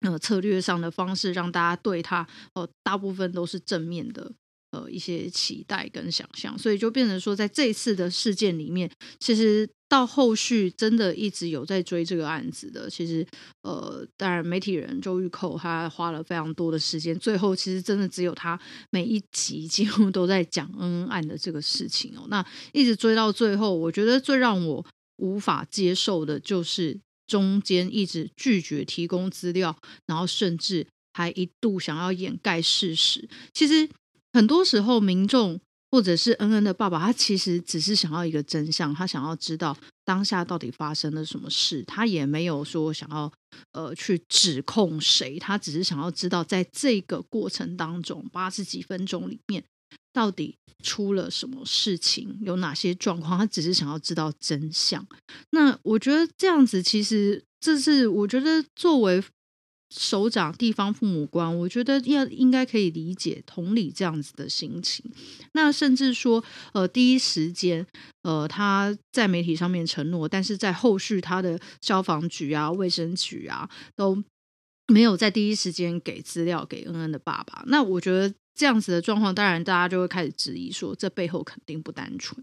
[0.00, 4.32] 呃策略上的方式，让大家对他、呃，大部分都是正面的。
[4.72, 12.90] 呃，一些期待跟想象，所以就变成说，在这次的事件里面，其实到后续真的一直有在追这个案子的。
[12.90, 13.24] 其实，
[13.62, 22.26] 呃，当然媒体人周玉蔻他花了非常多的时间，最后其实真的只有他每一集几乎都在讲恩恩案的这个事情哦。
[22.28, 24.84] 那一直追到最后，我觉得最让我
[25.18, 33.28] 无法接受的就是中间一直拒绝提供资料，然后甚至还一度想要掩盖事实。
[33.52, 33.88] 其实。
[34.32, 35.58] 很多时候，民众
[35.90, 43.32] 或者是恩恩的爸爸，他其实只是想要一个真相，他想要知道当下到底发生了什么事，他也没有说想要
[43.72, 49.64] 呃去指控谁，他只是想要知道在这个过程当中八十几分钟里面
[50.16, 55.06] 到底出了什么事情，有哪些状况，他只是想要知道真相。
[55.50, 59.22] 那我觉得这样子，其实这是我觉得作为。
[59.94, 65.00] 首长、地方父母官，我觉得要应该可以理解、同理这样子的心情。
[65.52, 67.86] 那甚至说，呃，第一时间，
[68.22, 74.20] 呃，他在媒体上面承诺，但是在后续他的消防局啊、卫生局啊都
[74.88, 77.62] 没有在第一时间给资料给恩恩的爸爸。
[77.68, 78.34] 那我觉得。
[78.56, 82.36] 这样子的状况，当然大家就会开始质疑说，这背后肯定不单纯。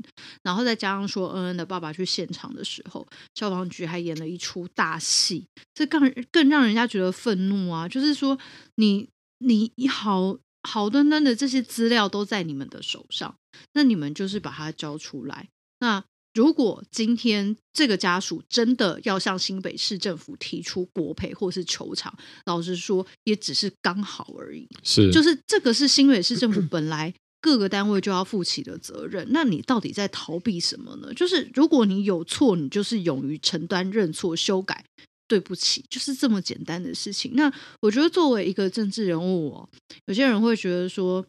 [0.43, 7.89] 然后再加上说，恩恩的爸爸去现场的时候，消防局还演了一出大戏，这更更让人家觉得愤怒啊！
[7.89, 8.37] 就是说
[8.75, 13.35] 你，你你好好端端的这些资料都在你们的手上，
[13.73, 15.49] 那你们就是把它交出来，
[15.79, 16.03] 那。
[16.33, 22.13] 如果今天这个家属真的要向新北市政府提出国赔或是求偿，
[22.45, 24.67] 老实说，也只是刚好而已。
[24.83, 29.27] 是，就是这个是新北市政府本来各个单位就要负起的责任。
[29.31, 31.13] 那你到底在逃避什么呢？
[31.13, 34.83] 就是如果你有错，你就是勇于承担、认错、修改。
[35.25, 37.31] 对不起，就是这么简单的事情。
[37.33, 39.69] 那我觉得作为一个政治人物哦，
[40.05, 41.25] 有些人会觉得说，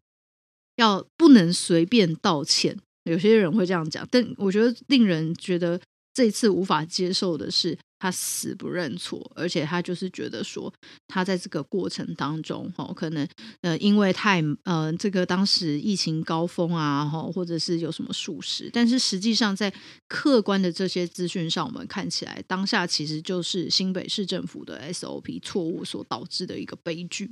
[0.76, 2.76] 要不能随便道歉。
[3.04, 5.80] 有些人会这样讲，但我觉得令人觉得
[6.12, 10.72] 这一次无法接受的是，他死不认错，而且他就是觉得说，
[11.08, 13.26] 他在这个过程当中，哈，可能
[13.62, 19.72] 呃，因为太呃，这个当时疫情高峰啊，哈，或者是有什么疏失，但是实际上在
[20.06, 27.30] 客观的这些资讯上，我们看起来当下其实就是新北市政府的 SOP 错误所导致的一个悲剧。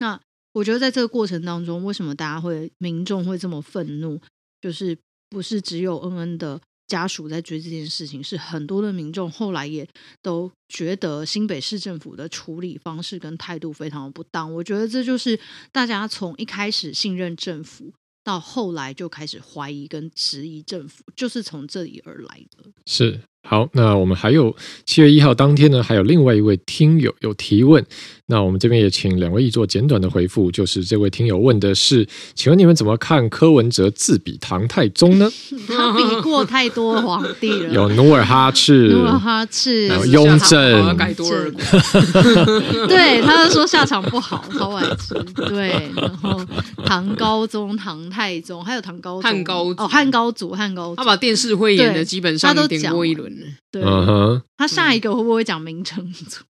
[0.00, 0.20] 那
[0.52, 4.20] 我觉得在这个过程当中，为什么大家会民众会这么愤怒？
[4.60, 4.98] 就是。
[5.28, 9.86] 不是只有恩恩的家属在追这件事情，是很多的民众后来也
[10.22, 14.52] 都觉得新北市政府的处理方式跟态度非常的不当。
[14.54, 15.38] 我觉得这就是
[15.70, 17.92] 大家从一开始信任政府，
[18.24, 22.70] 到后来就开始怀疑跟质疑政府，就是从这里而来的。
[22.86, 23.20] 是。
[23.42, 27.82] 好，那我们还有七月一号当天呢，还有另外一位听友有提问，
[28.26, 30.50] 那我们这边也请两位议做简短的回复。
[30.50, 35.32] 就是这位听友问的是，请问你们怎么看柯文哲自比唐太宗呢？
[35.66, 45.14] 他比过太多皇帝了，有努尔哈赤、 努尔哈赤、雍正，改多尔衮，对，他就说下场不好，超爱吃。
[45.48, 46.38] 对，然后
[46.84, 53.27] 唐高宗、唐太宗，还有唐高宗、汉高哦，汉高祖、汉高祖，他把电视会演的基本上都点过一轮。
[53.70, 54.42] 对，uh huh.
[54.56, 56.44] 他下一个会不会讲明成祖？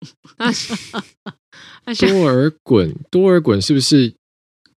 [2.06, 4.14] 多尔衮，多尔衮是不是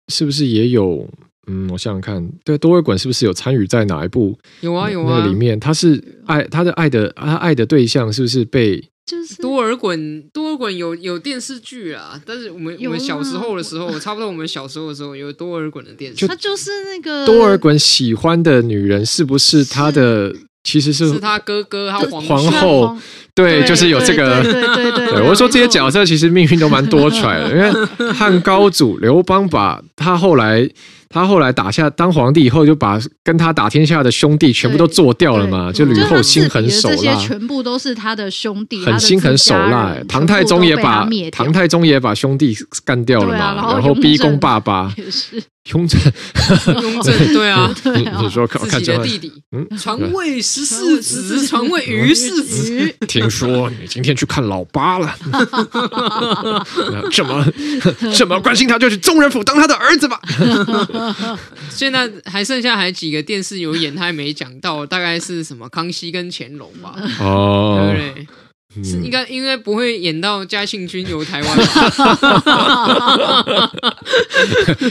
[0.08, 1.08] 是不是也有？
[1.50, 4.38] 嗯，我想想看，对，多尔衮是不是有参与在哪一部？
[4.60, 8.86] 有啊有啊，那里面他是爱他的爱的他爱的对象是不是被？
[9.06, 20.36] 就是多尔衮，多尔衮有有电视剧啊，但是我们我们小时候的时候，差不多我们小时候的时候有多尔衮的电视，就他就是那个多尔衮喜欢的女人是不是他的？
[20.70, 22.96] 其实是是他哥哥，他皇皇后，
[23.34, 25.22] 对，就是有这个，对对 对。
[25.22, 30.68] 我说这些角色其实命运都蛮多舛的， 因为汉高祖刘邦把他后来。
[31.10, 39.96] 他后来打下当皇帝以后，就把跟他打天下的兄弟全部都做掉了嘛，就吕后心狠手辣，这些全部都是他的兄弟，很心狠手辣。
[40.06, 42.54] 唐太宗也把唐太宗也把兄弟
[42.84, 44.92] 干掉了嘛，然后逼宫爸爸。
[45.68, 46.00] 雍正，
[46.82, 47.74] 雍正， 对啊，
[48.20, 52.94] 你说看自己的弟弟，嗯， 传位十四子，传位于世子。
[53.06, 55.14] 听说你今天去看老八了，
[57.10, 57.44] 这么
[58.14, 60.20] 这么关心他，就去宗人府当他的儿子吧。
[61.70, 66.94] 现在还剩下还几个电视有演，他还没讲到，大概是什么康熙跟乾隆吧？
[67.20, 68.26] 哦，对不对？
[68.84, 71.64] 是应该应该不会演到嘉庆君游台湾吧？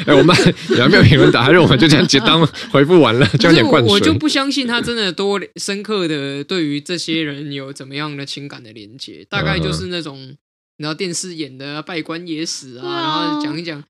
[0.07, 0.35] 哎，我们
[0.77, 1.43] 有没有评论打？
[1.43, 3.91] 还是我们就这样接当回复完了，就有点灌水。
[3.91, 10.17] 我就不相信他真的多深刻的对于这些人有怎么样的情感的连接，大概就是那种
[10.77, 13.83] 你知道电视演的拜官野史啊，然后讲一讲。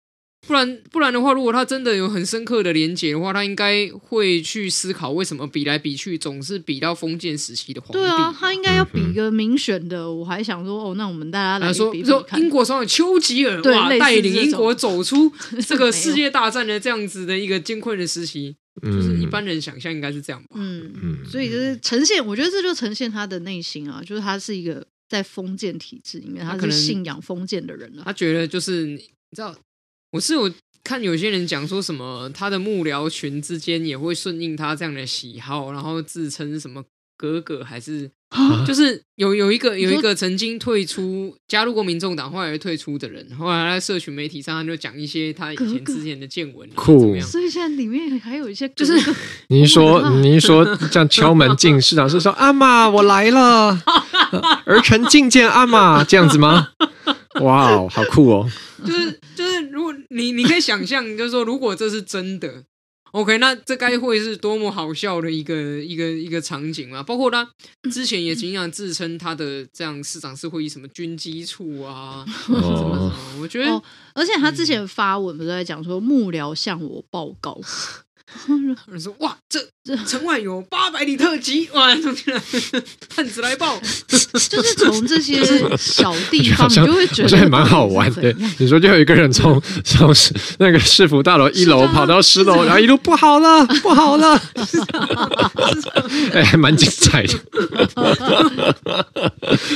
[0.48, 8.00] 不然不然的话，如果他真的有很深刻的连结的话，他应该会去思考为什么比来比去总是比到封建时期的皇帝。
[8.00, 10.10] 对啊，他应该要比一个民选的。
[10.10, 15.30] 我还想说，哦，那我们大家来比比说，说英国首相丘吉尔哇，带领英国走出
[15.68, 20.52] 这个世界大战的这样子的一个艰困的时期，就是一般人想象应该是这样吧。
[20.54, 28.04] 嗯嗯，所以就是呈现，我觉得这就呈现他的内心啊，就是他是一个在封建体制里面，他是信仰封建的人啊。
[28.06, 28.98] 他觉得就是你
[29.36, 29.54] 知道。
[30.12, 30.52] 我是有
[30.84, 36.84] 看有些人讲说什么，他的幕僚群之间也会顺应他这样的喜好，然后自称什么
[37.18, 38.10] 哥哥，还是
[38.66, 47.20] 就是有有一个有一个曾经退出加入过民众党，后来退出的人，后来在社群媒体上他就讲一些他以前之前的见闻，酷。
[47.20, 48.94] 所以现在里面还有一些，就是
[49.50, 53.82] 您说您说这样敲门进市长是说阿玛我来了，
[54.66, 56.70] 儿臣觐见阿玛这样子吗？
[57.42, 58.50] 哇哦，好酷哦！
[60.18, 62.66] 你你可以想象， 就是说，如果这是真的
[63.12, 67.02] ，OK，那这该会是多么好笑的一个一个一个场景啊！
[67.02, 67.50] 包括他
[67.90, 73.82] 之前也经常自称他的这样市长是会议什么军机处啊，什么什么，我觉得、哦，
[74.14, 77.60] 而且他之前发文不是在讲说幕僚向我报告。
[78.48, 81.96] 有 人说：“哇，这这城外有八百里特急，哇，
[83.10, 83.80] 探子来报。
[84.08, 85.44] ”就是从这些
[85.78, 88.34] 小地 方，你就会觉得蛮好玩的。
[88.60, 90.14] 你说，就有一个人从从
[90.60, 94.40] 那个市府大楼一楼跑到十楼，然后一路不好了，不好了，
[96.34, 97.34] 哎，还蛮精彩的。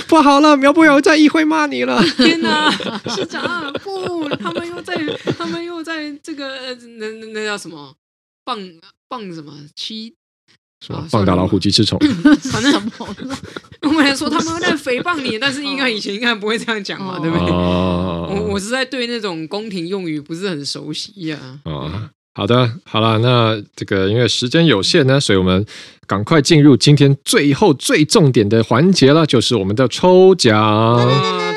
[0.07, 2.03] 不好了，苗博瑶在议会骂你了。
[2.17, 2.69] 天哪，
[3.15, 4.95] 市长不，他们又在，
[5.37, 7.95] 他们又在这个那那那叫什么？
[8.51, 8.59] 棒
[9.07, 10.13] 棒什么七？
[10.85, 11.05] 是吧？
[11.11, 11.97] 棒打老虎， 鸡吃虫。
[12.51, 12.73] 反正
[13.83, 17.47] 我们来说，他们在诽谤你，但是应该以前应该不会这样讲嘛，对不对？
[17.47, 21.37] 我我是在对那种宫廷用语不是很熟悉呀。
[21.63, 25.65] 啊，好的，好了，那这个因为时间有限呢，所以我们
[26.07, 31.50] 赶快进入今天最后最重点的环节了，就是我们的抽奖。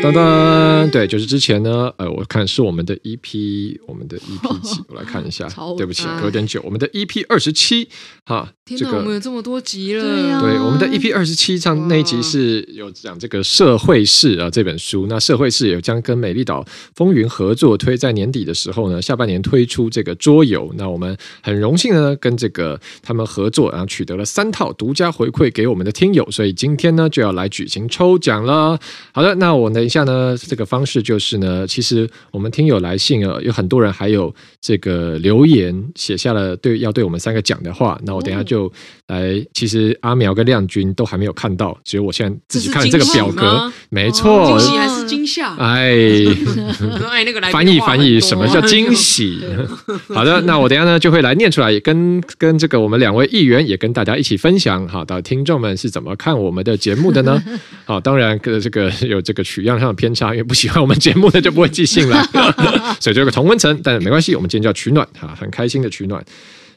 [0.00, 7.88] 噔噔，对，就是之前呢，呃，我看是我们的 EP，我们的 EP 几， 我来看一下，对不起，隔点久，我们的 EP 二十七，
[8.24, 28.78] 哈，天哪，我们有这么多集了，对，我们的 EP 二十七上那一集是有讲这个社会事啊这本书，那社会事也将跟美丽岛风云合作推，在年底的时候呢，下半年推出这个桌游，那我们很荣幸呢跟这个他们合作，然后取得了三套独家回馈给我们的听友，所以今天呢就要来举行抽奖了。
[29.12, 29.87] 好的，那我呢。
[29.88, 38.70] 一下呢，这个方式就是呢，其实我们听友来信啊，有很多人还有这个留言写下了对要对我们三个讲的话，那我等下就
[39.06, 39.42] 来。
[39.54, 45.56] 其实阿苗跟亮君都还没有看到，只有我现在自己看这个表格，没错，惊喜还是惊吓？
[45.56, 45.96] 哎，
[47.10, 49.42] 哎，那个来翻译翻译，什么叫惊喜？
[50.14, 54.86] 好的，那我等下呢就会来念出来，也跟跟这个我们两位议员也跟大家一起分享。
[54.86, 57.42] 好，到听众们是怎么看我们的节目的呢？
[57.86, 59.77] 好，当然跟这个有这个取样。
[59.78, 62.22] 上的偏差，因为不喜欢我们节目的就不会寄信了，
[63.00, 66.24] 所以就有个同温层，但没关系，我们今天叫取暖哈，很开心的取暖。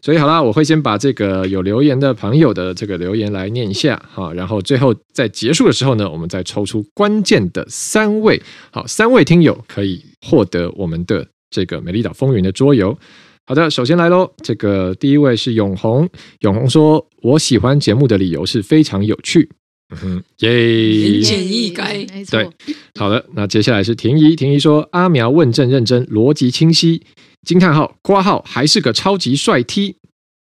[0.04, 12.98] 所以好啦，我会先把这个有留言的朋友的这个留言来念一下哈，然后最后在结束的时候呢，我们再抽出关键的三位，好，三位听友可以获得我们的这个美丽岛风云的桌游。
[13.46, 16.10] 好的，首先来喽，这个第一位是永红，
[16.40, 19.50] 永红说，我喜欢节目的理由是非常有趣。
[19.92, 22.50] 嗯哼，耶，言简意赅，对，
[22.98, 27.02] 好的，那接下来是婷宜，婷宜说阿苗问政认真，逻辑清晰，
[27.46, 29.98] 惊叹号，括号还是个超级帅 T，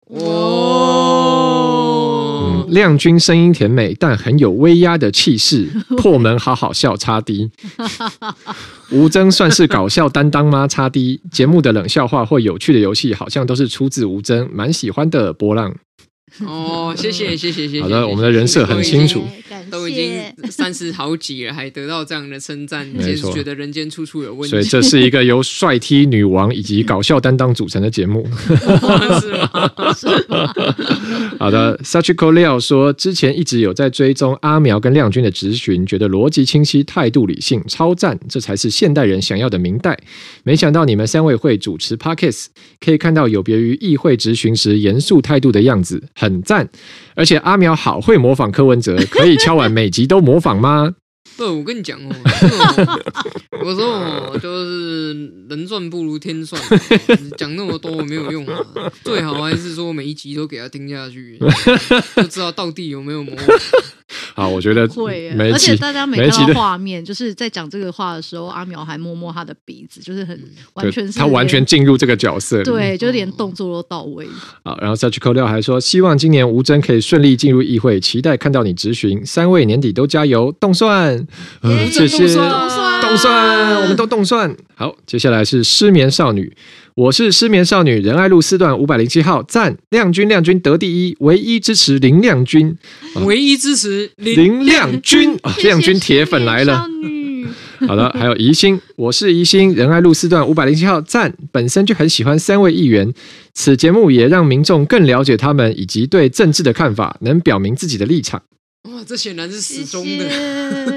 [0.07, 1.43] 哇、哦。
[2.49, 5.67] 嗯，亮君声音甜美，但很有威压的气势，
[5.99, 7.51] 破门好好笑，差 D，
[8.91, 10.67] 吴峥算是搞笑担当吗？
[10.67, 15.77] 差 D，节目的冷笑话或有趣的游戏，好像都是出自吴峥，蛮喜欢的波浪。
[16.45, 17.83] 哦，谢谢谢谢谢谢。
[17.83, 19.25] 好的，我们的人设很清楚，
[19.71, 20.13] 都已经
[20.51, 24.51] 三十好几了，还得到这样的称赞，真是觉得人间处处有问题。
[24.51, 28.27] 所以这是一个由帅 T 女王以及搞笑担当组成的节目，
[29.19, 29.33] 是
[30.29, 30.53] 吗？
[31.39, 39.99] 好的，Sachiko Leo 说，之前一直有在追踪阿苗跟亮君的质询，觉得逻辑清晰、态度理性，超赞，这才是现代人想要的明代。
[40.45, 42.47] 没想到你们三位会主持 Podcast，
[42.81, 46.03] 可以看到有别于议会质询时严肃态度的样子。
[46.15, 46.69] 很赞。
[47.15, 50.95] 而且阿苗好会模仿柯文哲，可以敲完每集都模仿吗？
[51.37, 52.11] 对，我跟你讲哦，
[53.63, 55.13] 我说哦， 就是
[55.51, 56.59] 人算不如天算，
[57.37, 58.59] 讲那么多没有用啊。
[59.05, 61.39] 最好还是说每一集都给他听下去，
[62.17, 63.35] 就知道到底有没有模
[64.09, 64.35] 仿。
[64.35, 70.39] 好，我觉得会，而且大家每看到画面，就是在讲这个话的时候，阿苗还摸摸他的鼻子，就是很
[70.75, 74.27] 完全是他完全进入这个角色，对，就连动作都到位。
[74.65, 81.27] 好，然后 Such Cool 还说，希望今年吴峥可以顺利进入议会，期待看到你质询，三位年底都加油，冻蒜，
[81.63, 84.57] 呃，谢谢，冻蒜，冻蒜，我们都冻蒜。
[84.75, 86.57] 好，接下来是失眠少女。
[86.97, 92.75] 我是失眠少女，仁爱路四段五百零七号，赞亮君亮君得第一，唯一支持林亮君，
[93.27, 96.89] 唯一支持林，林亮君啊，亮君铁粉来了。
[97.87, 103.13] 好了，还有宜兴，我是宜兴，仁爱路四段五百零七号，赞，本身就很喜欢三位议员，
[103.53, 108.41] 此节目也让民众更了解他们以及对政治的看法，能表明自己的立场。
[108.89, 110.25] 哇，这显然是死忠的。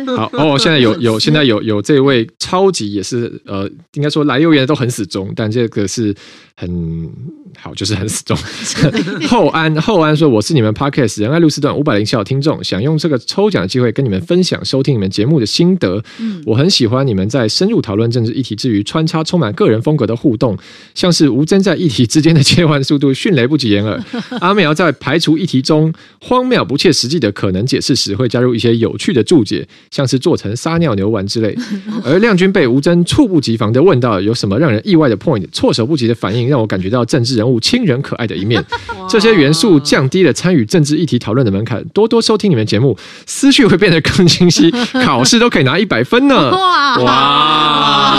[0.18, 6.16] 好哦，现在有有 现在有有这位超级也是呃，应该说来留言的都很死忠，但这个是
[6.56, 7.10] 很
[7.58, 8.38] 好，就是很死忠。
[9.28, 16.04] 后安后安说：“我是你们 Podcast 仁爱路四段五百零七号听众，想用这个抽奖的机会跟你们分享收听你们节目的心得。
[16.20, 20.58] 嗯，我很喜欢你们在深入讨论政治议题之余，穿插充满个人风格的互动，
[20.94, 24.04] 像是吴峥在议题之间的切换速度迅雷不及掩耳，
[24.40, 31.56] 阿苗在排除议题中荒谬不切实际的可能解。”事实会加入一些有趣的注解，像是做成撒尿牛丸之类。
[32.04, 38.64] 而亮君被吴峥猝不及防的问到有什么让人意外的 point，措手不及的反应，让我感觉到政治人物亲人可爱的一面。
[39.10, 41.84] 这些元素降低了参与政治议题讨论的门槛。
[41.94, 44.72] 多多收听你们节目，思绪会变得更清晰，
[45.04, 46.52] 考试都可以拿一百分呢！
[46.52, 48.12] 哇哇，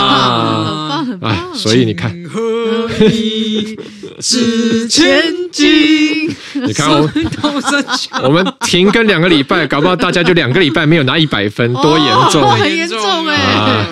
[0.73, 1.53] 很棒很棒！
[1.55, 2.11] 所以你看。
[4.19, 6.29] 是千金。
[6.53, 7.09] 你看我，
[8.23, 12.49] 我们停更两个礼拜，搞不好大家就两个礼拜没有拿一百分，多严重！
[12.51, 13.85] 很严重哎。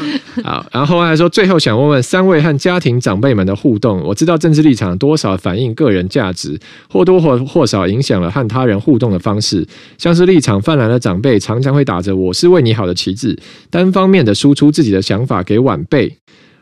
[0.44, 4.02] 好，然后还说，最后想问问三位和家庭长辈们的互动。
[4.04, 9.66] 我知道政治立场多少反映个人价值，或多或或少影响了和他人互动的方式。
[9.98, 13.38] 像是立场泛滥的长辈，常常会打着“我是为你好”的旗帜，
[13.70, 16.18] 单方面的输出自己的想法给晚辈。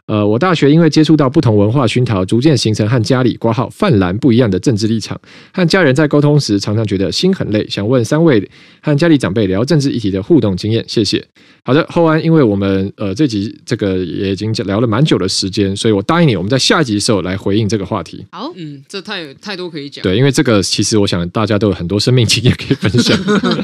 [0.08, 5.20] 呃，我大学因为接触到不同文化熏陶，逐渐形成和家里挂号泛蓝不一样的政治立场。
[5.54, 7.68] 和家人在沟通时，常常觉得心很累。
[7.68, 8.50] 想问三位
[8.82, 11.22] 和家里长辈聊政治议题的互动经验，谢谢。
[11.64, 18.26] 好的，后安，因为我们呃这集这个也已经聊了蛮久的时间，所以我答应你，我们在下一集的时候来回应这个话题。
[18.32, 20.02] 好，嗯，这太太多可以讲。
[20.04, 23.18] 对，因为这个其实我想大家都有很多生命经验可以分享。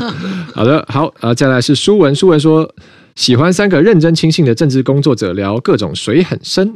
[0.54, 2.70] 好的，好，呃，再来是舒文，舒文说。
[3.16, 6.76] 喜欢三个认真清醒的政治工作者聊各种水很深。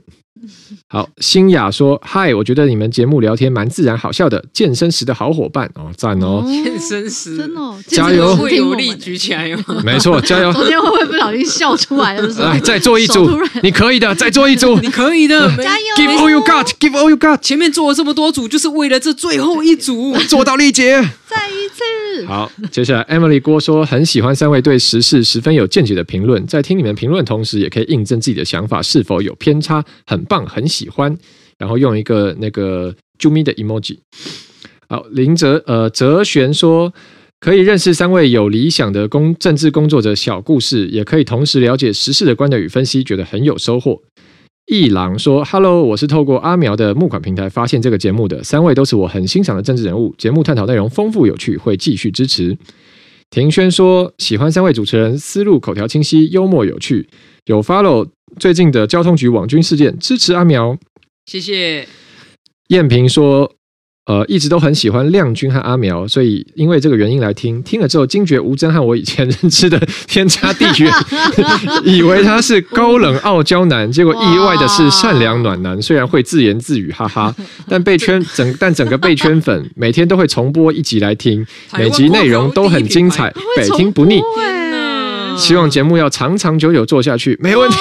[0.87, 10.53] 好，新雅说：“嗨，我觉得你们节目聊天蛮自然好笑的，健身时的好伙伴哦，赞哦，健身时真的加油，会有力举起来哦，没错，加油。
[10.53, 12.27] 昨天会不会不小心笑出来了？
[12.37, 13.27] 来， 再做一组，
[13.63, 17.39] 你可以的，再做一组，你可以的， 加油！Give all you got，Give all you got。
[17.39, 21.03] 前面做了这么多组，就是为了这最后一组， 做到力竭。
[21.27, 22.25] 再一次。
[22.25, 31.15] 好，接下来 Emily 郭说很喜欢三位对时事十分有见解的评论，在听你们评论同时，也可以印证自己的想法是否有偏差，很棒，很喜欢。
[31.59, 33.97] 然后用一个那个啾咪的 emoji。
[34.89, 36.93] 好，林哲呃哲玄说
[37.39, 44.01] 可以认识三位有理想的工政治工作者小故事，也可以同时了解时事的观点与分析，觉得很有收获。
[44.67, 52.57] 一郎说：“Hello，我是透过阿苗的募款平台发现这个节目的，三位都是我很欣赏的政治人物，节目探讨内容丰富有趣，会继续支持。”
[53.31, 57.07] 庭轩说：“喜欢三位主持人思路口条清晰，幽默有趣，
[57.45, 58.07] 有 follow
[58.37, 60.77] 最近的交通局网军事件，支持阿苗。”
[61.25, 61.87] 谢谢。
[62.67, 63.53] 燕平说
[64.07, 67.61] ：“呃，一直都很喜欢亮君和阿苗，所以因为这个原因来听。
[67.63, 69.77] 听了之后，惊觉吴峥和我以前 认知的
[70.07, 70.91] 天差地远，
[71.83, 75.81] 以为他是高冷傲娇男，结果意外的是善良暖男。
[75.81, 77.35] 虽然会自言自语，哈哈，
[77.67, 81.45] 但被圈 整，但整个被圈粉，每天都会重播一集来听，
[81.77, 84.21] 每集内容都很精彩，百听不腻。”
[85.37, 87.77] 希望节目要长长久久做下去，没问题，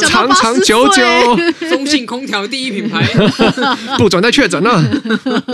[0.00, 1.02] 长长久久。
[1.70, 3.06] 中信空调第一品牌，
[3.96, 4.82] 不准再确诊了。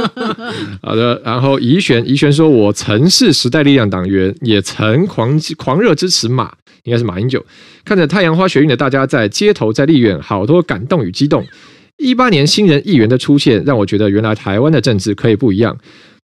[0.82, 6.50] 好的，然后怡璇，怡璇说：“我曾是时代力量党员，也曾狂狂热支持马，
[6.84, 7.44] 应该是马英九。
[7.84, 11.46] 看着太阳花学运的大家在街头在立院，好多感动与激动。
[11.98, 15.76] 一八年新人议员的出现，让我觉得原来台湾的政治可以不一样。”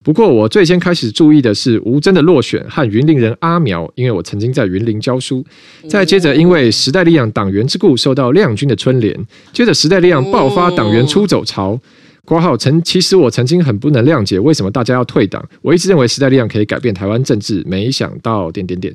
[0.06, 5.44] 不过，我最先开始注意的是吴尊的落选和云林人阿苗，因为我曾经在云林教书。
[5.88, 9.12] 再接着，因为时代力量党员之故受到亮君的春联，
[9.52, 11.76] 接着时代力量爆发党员出走潮。
[12.24, 18.94] 括号曾其实我曾经很不能谅解为什么大家要退党，我一直认为时代力量可以改变台湾政治，没想到点点点。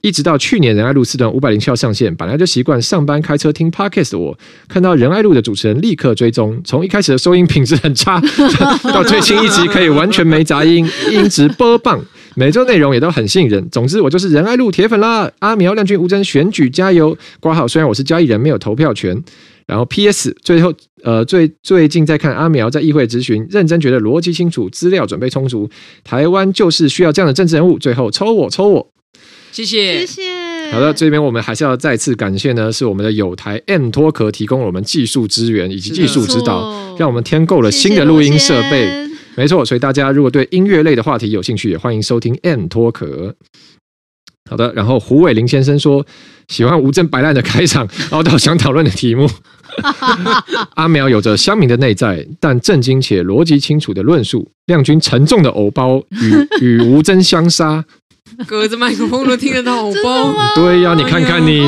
[0.00, 4.38] 一直到去年仁爱路四段五百零七号上线，本来就习惯上班开车听 Podcast 的我，
[4.68, 8.20] 看到仁爱路的主持人立刻追踪，从一开始的收音品质很差，
[8.92, 13.68] 到最新一集可以完全没杂音，音质播棒，每周内容也都很吸引人。
[13.70, 15.30] 总之，我就是仁爱路铁粉啦！
[15.40, 17.16] 阿苗、亮君、吴峥选举加油！
[17.40, 19.22] 挂号，虽然我是交易人，没有投票权。
[19.66, 20.36] 然后 P.S.
[20.42, 20.74] 最后
[21.04, 25.70] 呃最最近在看阿苗在议会质询，认真觉得逻辑清楚，资料准备充足，
[26.02, 27.78] 台湾就是需要这样的政治人物。
[27.78, 28.90] 最后抽我抽我。
[29.52, 30.72] 谢谢，谢谢。
[30.72, 38.86] 好的，这边我们还是要再次感谢呢，是我们的友台 MTalk 提供了我们技术支援以及技术指导，让我们添购了新的录音设备。
[38.86, 43.34] 谢谢没错，所以大家如果对音乐类的话题有兴趣，也欢迎收听 MTalk。
[44.48, 46.04] 好的，然后胡伟林先生说
[46.48, 49.28] 喜欢吴峥摆烂的开场，然后到想讨论的题目。
[50.74, 54.48] 阿苗有着乡民的内在，但震惊且逻辑清楚的论述。
[54.66, 57.84] 亮君沉重的偶包与与吴峥相杀。
[58.46, 61.62] 隔着麦克风都听得到偶包，对呀、啊，你看看你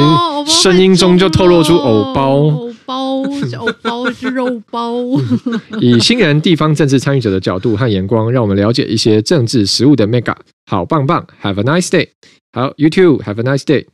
[0.46, 3.22] 声音中就透露出藕包，偶包，
[3.58, 4.92] 偶包是肉包。
[5.80, 10.34] 以新人地方政治参与者的角度和眼光，让我们了解一些政治实务的 mega，
[10.66, 12.08] 好棒棒，Have a nice day，
[12.52, 13.86] 好，YouTube，Have a nice day。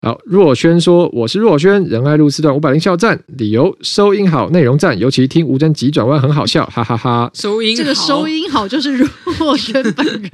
[0.00, 7.30] 好，若轩说：“我是若轩，仁爱路四段五百零七号站，理由收音好，内容赞，尤其听吴峥急转弯很好笑，哈哈哈，哈。
[7.34, 10.30] 收音这个收音好就是若轩本人。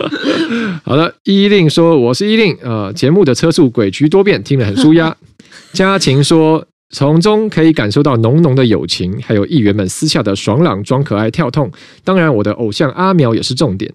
[0.82, 5.14] 好了，依令说：我是依令，呃，节目的车速诡谲多变，听了很舒压。
[5.74, 11.70] 佳晴说：从中可以感受到浓浓的友情，还有议员们私下的爽朗装可爱跳痛。
[12.04, 13.92] 当然，我的偶像阿苗也是重点。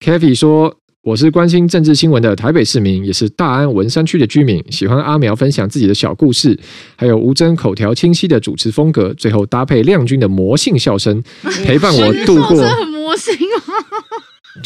[0.00, 0.76] Kathy 说。”
[1.06, 6.58] 我是关心政治新闻的台北市民，也是大安文山区的居民，喜欢阿苗分享自己的小故事，
[6.96, 11.22] 还有吴峥口条清晰的主持风格，最后搭配亮君的魔性笑声，
[11.64, 12.60] 陪伴我度过。
[12.60, 13.62] 很魔性啊！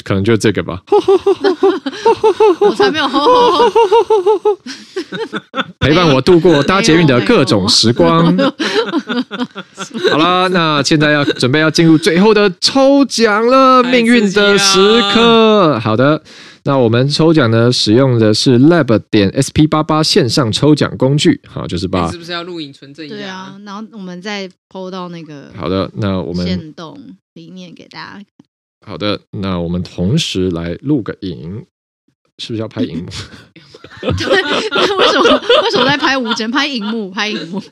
[0.05, 0.83] 可能就这个吧。
[2.61, 3.07] 我才没有。
[5.81, 8.37] 陪伴我度过搭捷运的各种时光。
[10.11, 15.79] 好了，那现在要准备要进入最后的抽奖了，命运的时刻。
[15.81, 16.23] 好的，
[16.65, 21.41] 那我们抽奖呢，使用的是 Lab 点 SP 八八线上抽奖工具。
[21.47, 23.15] 好，就是把是不是要录影存证一下？
[23.15, 26.99] 对啊，然后我们再 PO 到那个好的，那我们限动
[27.35, 28.23] 里面给大家。
[28.87, 31.65] 好的，那我们同时来录个影，
[32.39, 33.11] 是不是要拍荧幕？
[34.01, 36.51] 对，为什么为什么在拍吴真？
[36.51, 37.63] 拍荧幕，拍荧幕。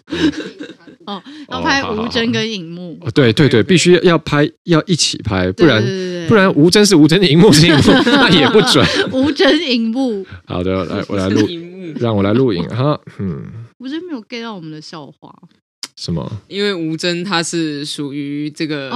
[1.06, 2.98] 哦，要拍吴真跟荧幕。
[3.00, 5.82] 哦，对对对，必须要拍，要一起拍，不然
[6.28, 8.86] 不然吴真是吴真的荧幕是荧幕， 那也不准。
[9.12, 10.26] 吴真荧幕。
[10.46, 11.48] 好的，来我来录，
[11.96, 13.00] 让我来录影哈。
[13.18, 13.46] 嗯，
[13.78, 15.34] 吴真没有 get 到我们的笑话。
[15.96, 16.30] 什么？
[16.48, 18.90] 因为吴真他是属于这个。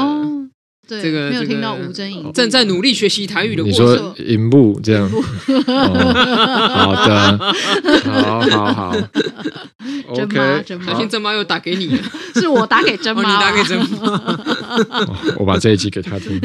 [0.88, 3.86] 对，这个没有听到吴真影正在努力学习台语的过程。
[3.86, 7.38] 你说银幕这样，好的，
[8.04, 8.96] 好好好。
[10.14, 11.32] 真妈，真妈，小心真妈。
[11.32, 12.02] 又打给你了，
[12.34, 14.44] 是我打给真妈，你打给真妈。
[15.38, 16.38] 我把这一集给他听。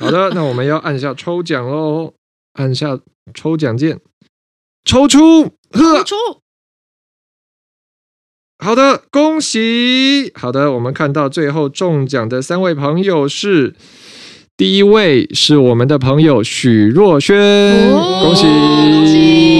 [0.00, 2.14] 好的，那我们要按下抽奖喽，
[2.54, 2.98] 按下
[3.34, 4.00] 抽奖键，
[4.84, 6.16] 抽出，抽出。
[8.58, 10.32] 好的，恭喜！
[10.34, 13.74] 好的，我们看到最后中奖的三位朋友是，
[14.56, 17.36] 第一位是我们的朋友许若轩，
[17.92, 18.46] 哦、恭喜！
[18.46, 19.55] 恭喜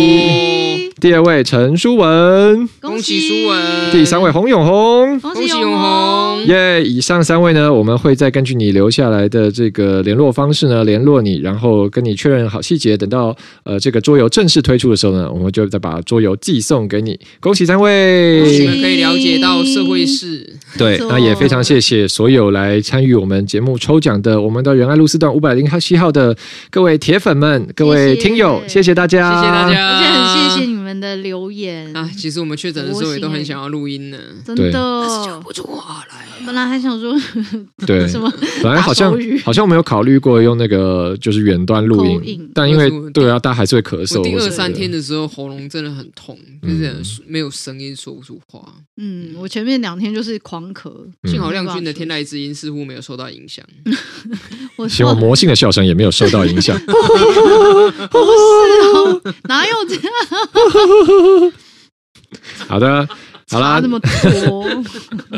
[0.99, 3.59] 第二位陈书文，恭喜书文；
[3.92, 6.42] 第三位洪永红，恭喜永红。
[6.47, 6.82] 耶！
[6.82, 12.97] 以上三位呢，我们会再根据你留下来的这个联络方式呢联络你，然后跟你确认好细节。
[12.97, 17.20] 等到呃这个桌游正式推出的时候呢，我们就再把桌游寄送给你。
[17.40, 18.40] 恭喜三位！
[18.59, 20.57] 你们可以了解到社会事。
[20.78, 26.34] 对，那也非常谢谢所有来参与我们节目抽奖的我们的仁爱路四段五百零七号的
[26.70, 30.86] 各位铁粉们、各位听友，谢谢大家，谢谢大家，而且很谢谢你们。
[30.87, 34.70] 们的留言啊，其实我们确诊的时候也都很想要录音呢，真的
[35.24, 36.24] 讲不出话来。
[36.47, 37.12] 本来还想说，
[37.87, 38.32] 对 什么，
[38.62, 39.12] 本来好像
[39.45, 44.22] 好像我们有考虑过用那个就是远端录音，但因为对啊，大家还是会咳嗽。
[44.22, 48.62] 第二三天的时候喉咙真的很痛，就是没有声音，说不出话。
[48.99, 50.93] 嗯，我前面两天就是狂咳，
[51.24, 53.64] 幸好亮君的天籁之音似乎没有受到影响。
[54.89, 56.78] 希望魔性的笑声也没有受到影响。
[56.87, 56.95] 不是
[58.95, 60.05] 哦，哪有这样？
[62.68, 63.09] 好的。
[63.49, 64.09] 好啦差那么多。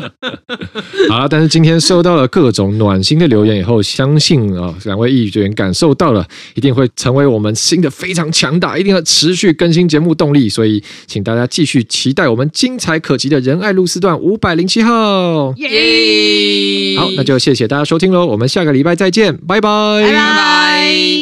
[1.09, 10.49] 好了，但是今天收到了各种暖心的留言以后，相信啊，两位议员感受到了，一定会成为我们新的非常强大，一定要持续更新节目动力。
[10.49, 15.53] 所以，请大家继续期待我们精彩可及的仁爱路四段五百零七号。
[15.57, 16.97] 耶！
[16.97, 21.18] 好，那就谢谢大家收听喽，我们下个礼拜再见，拜拜，拜拜。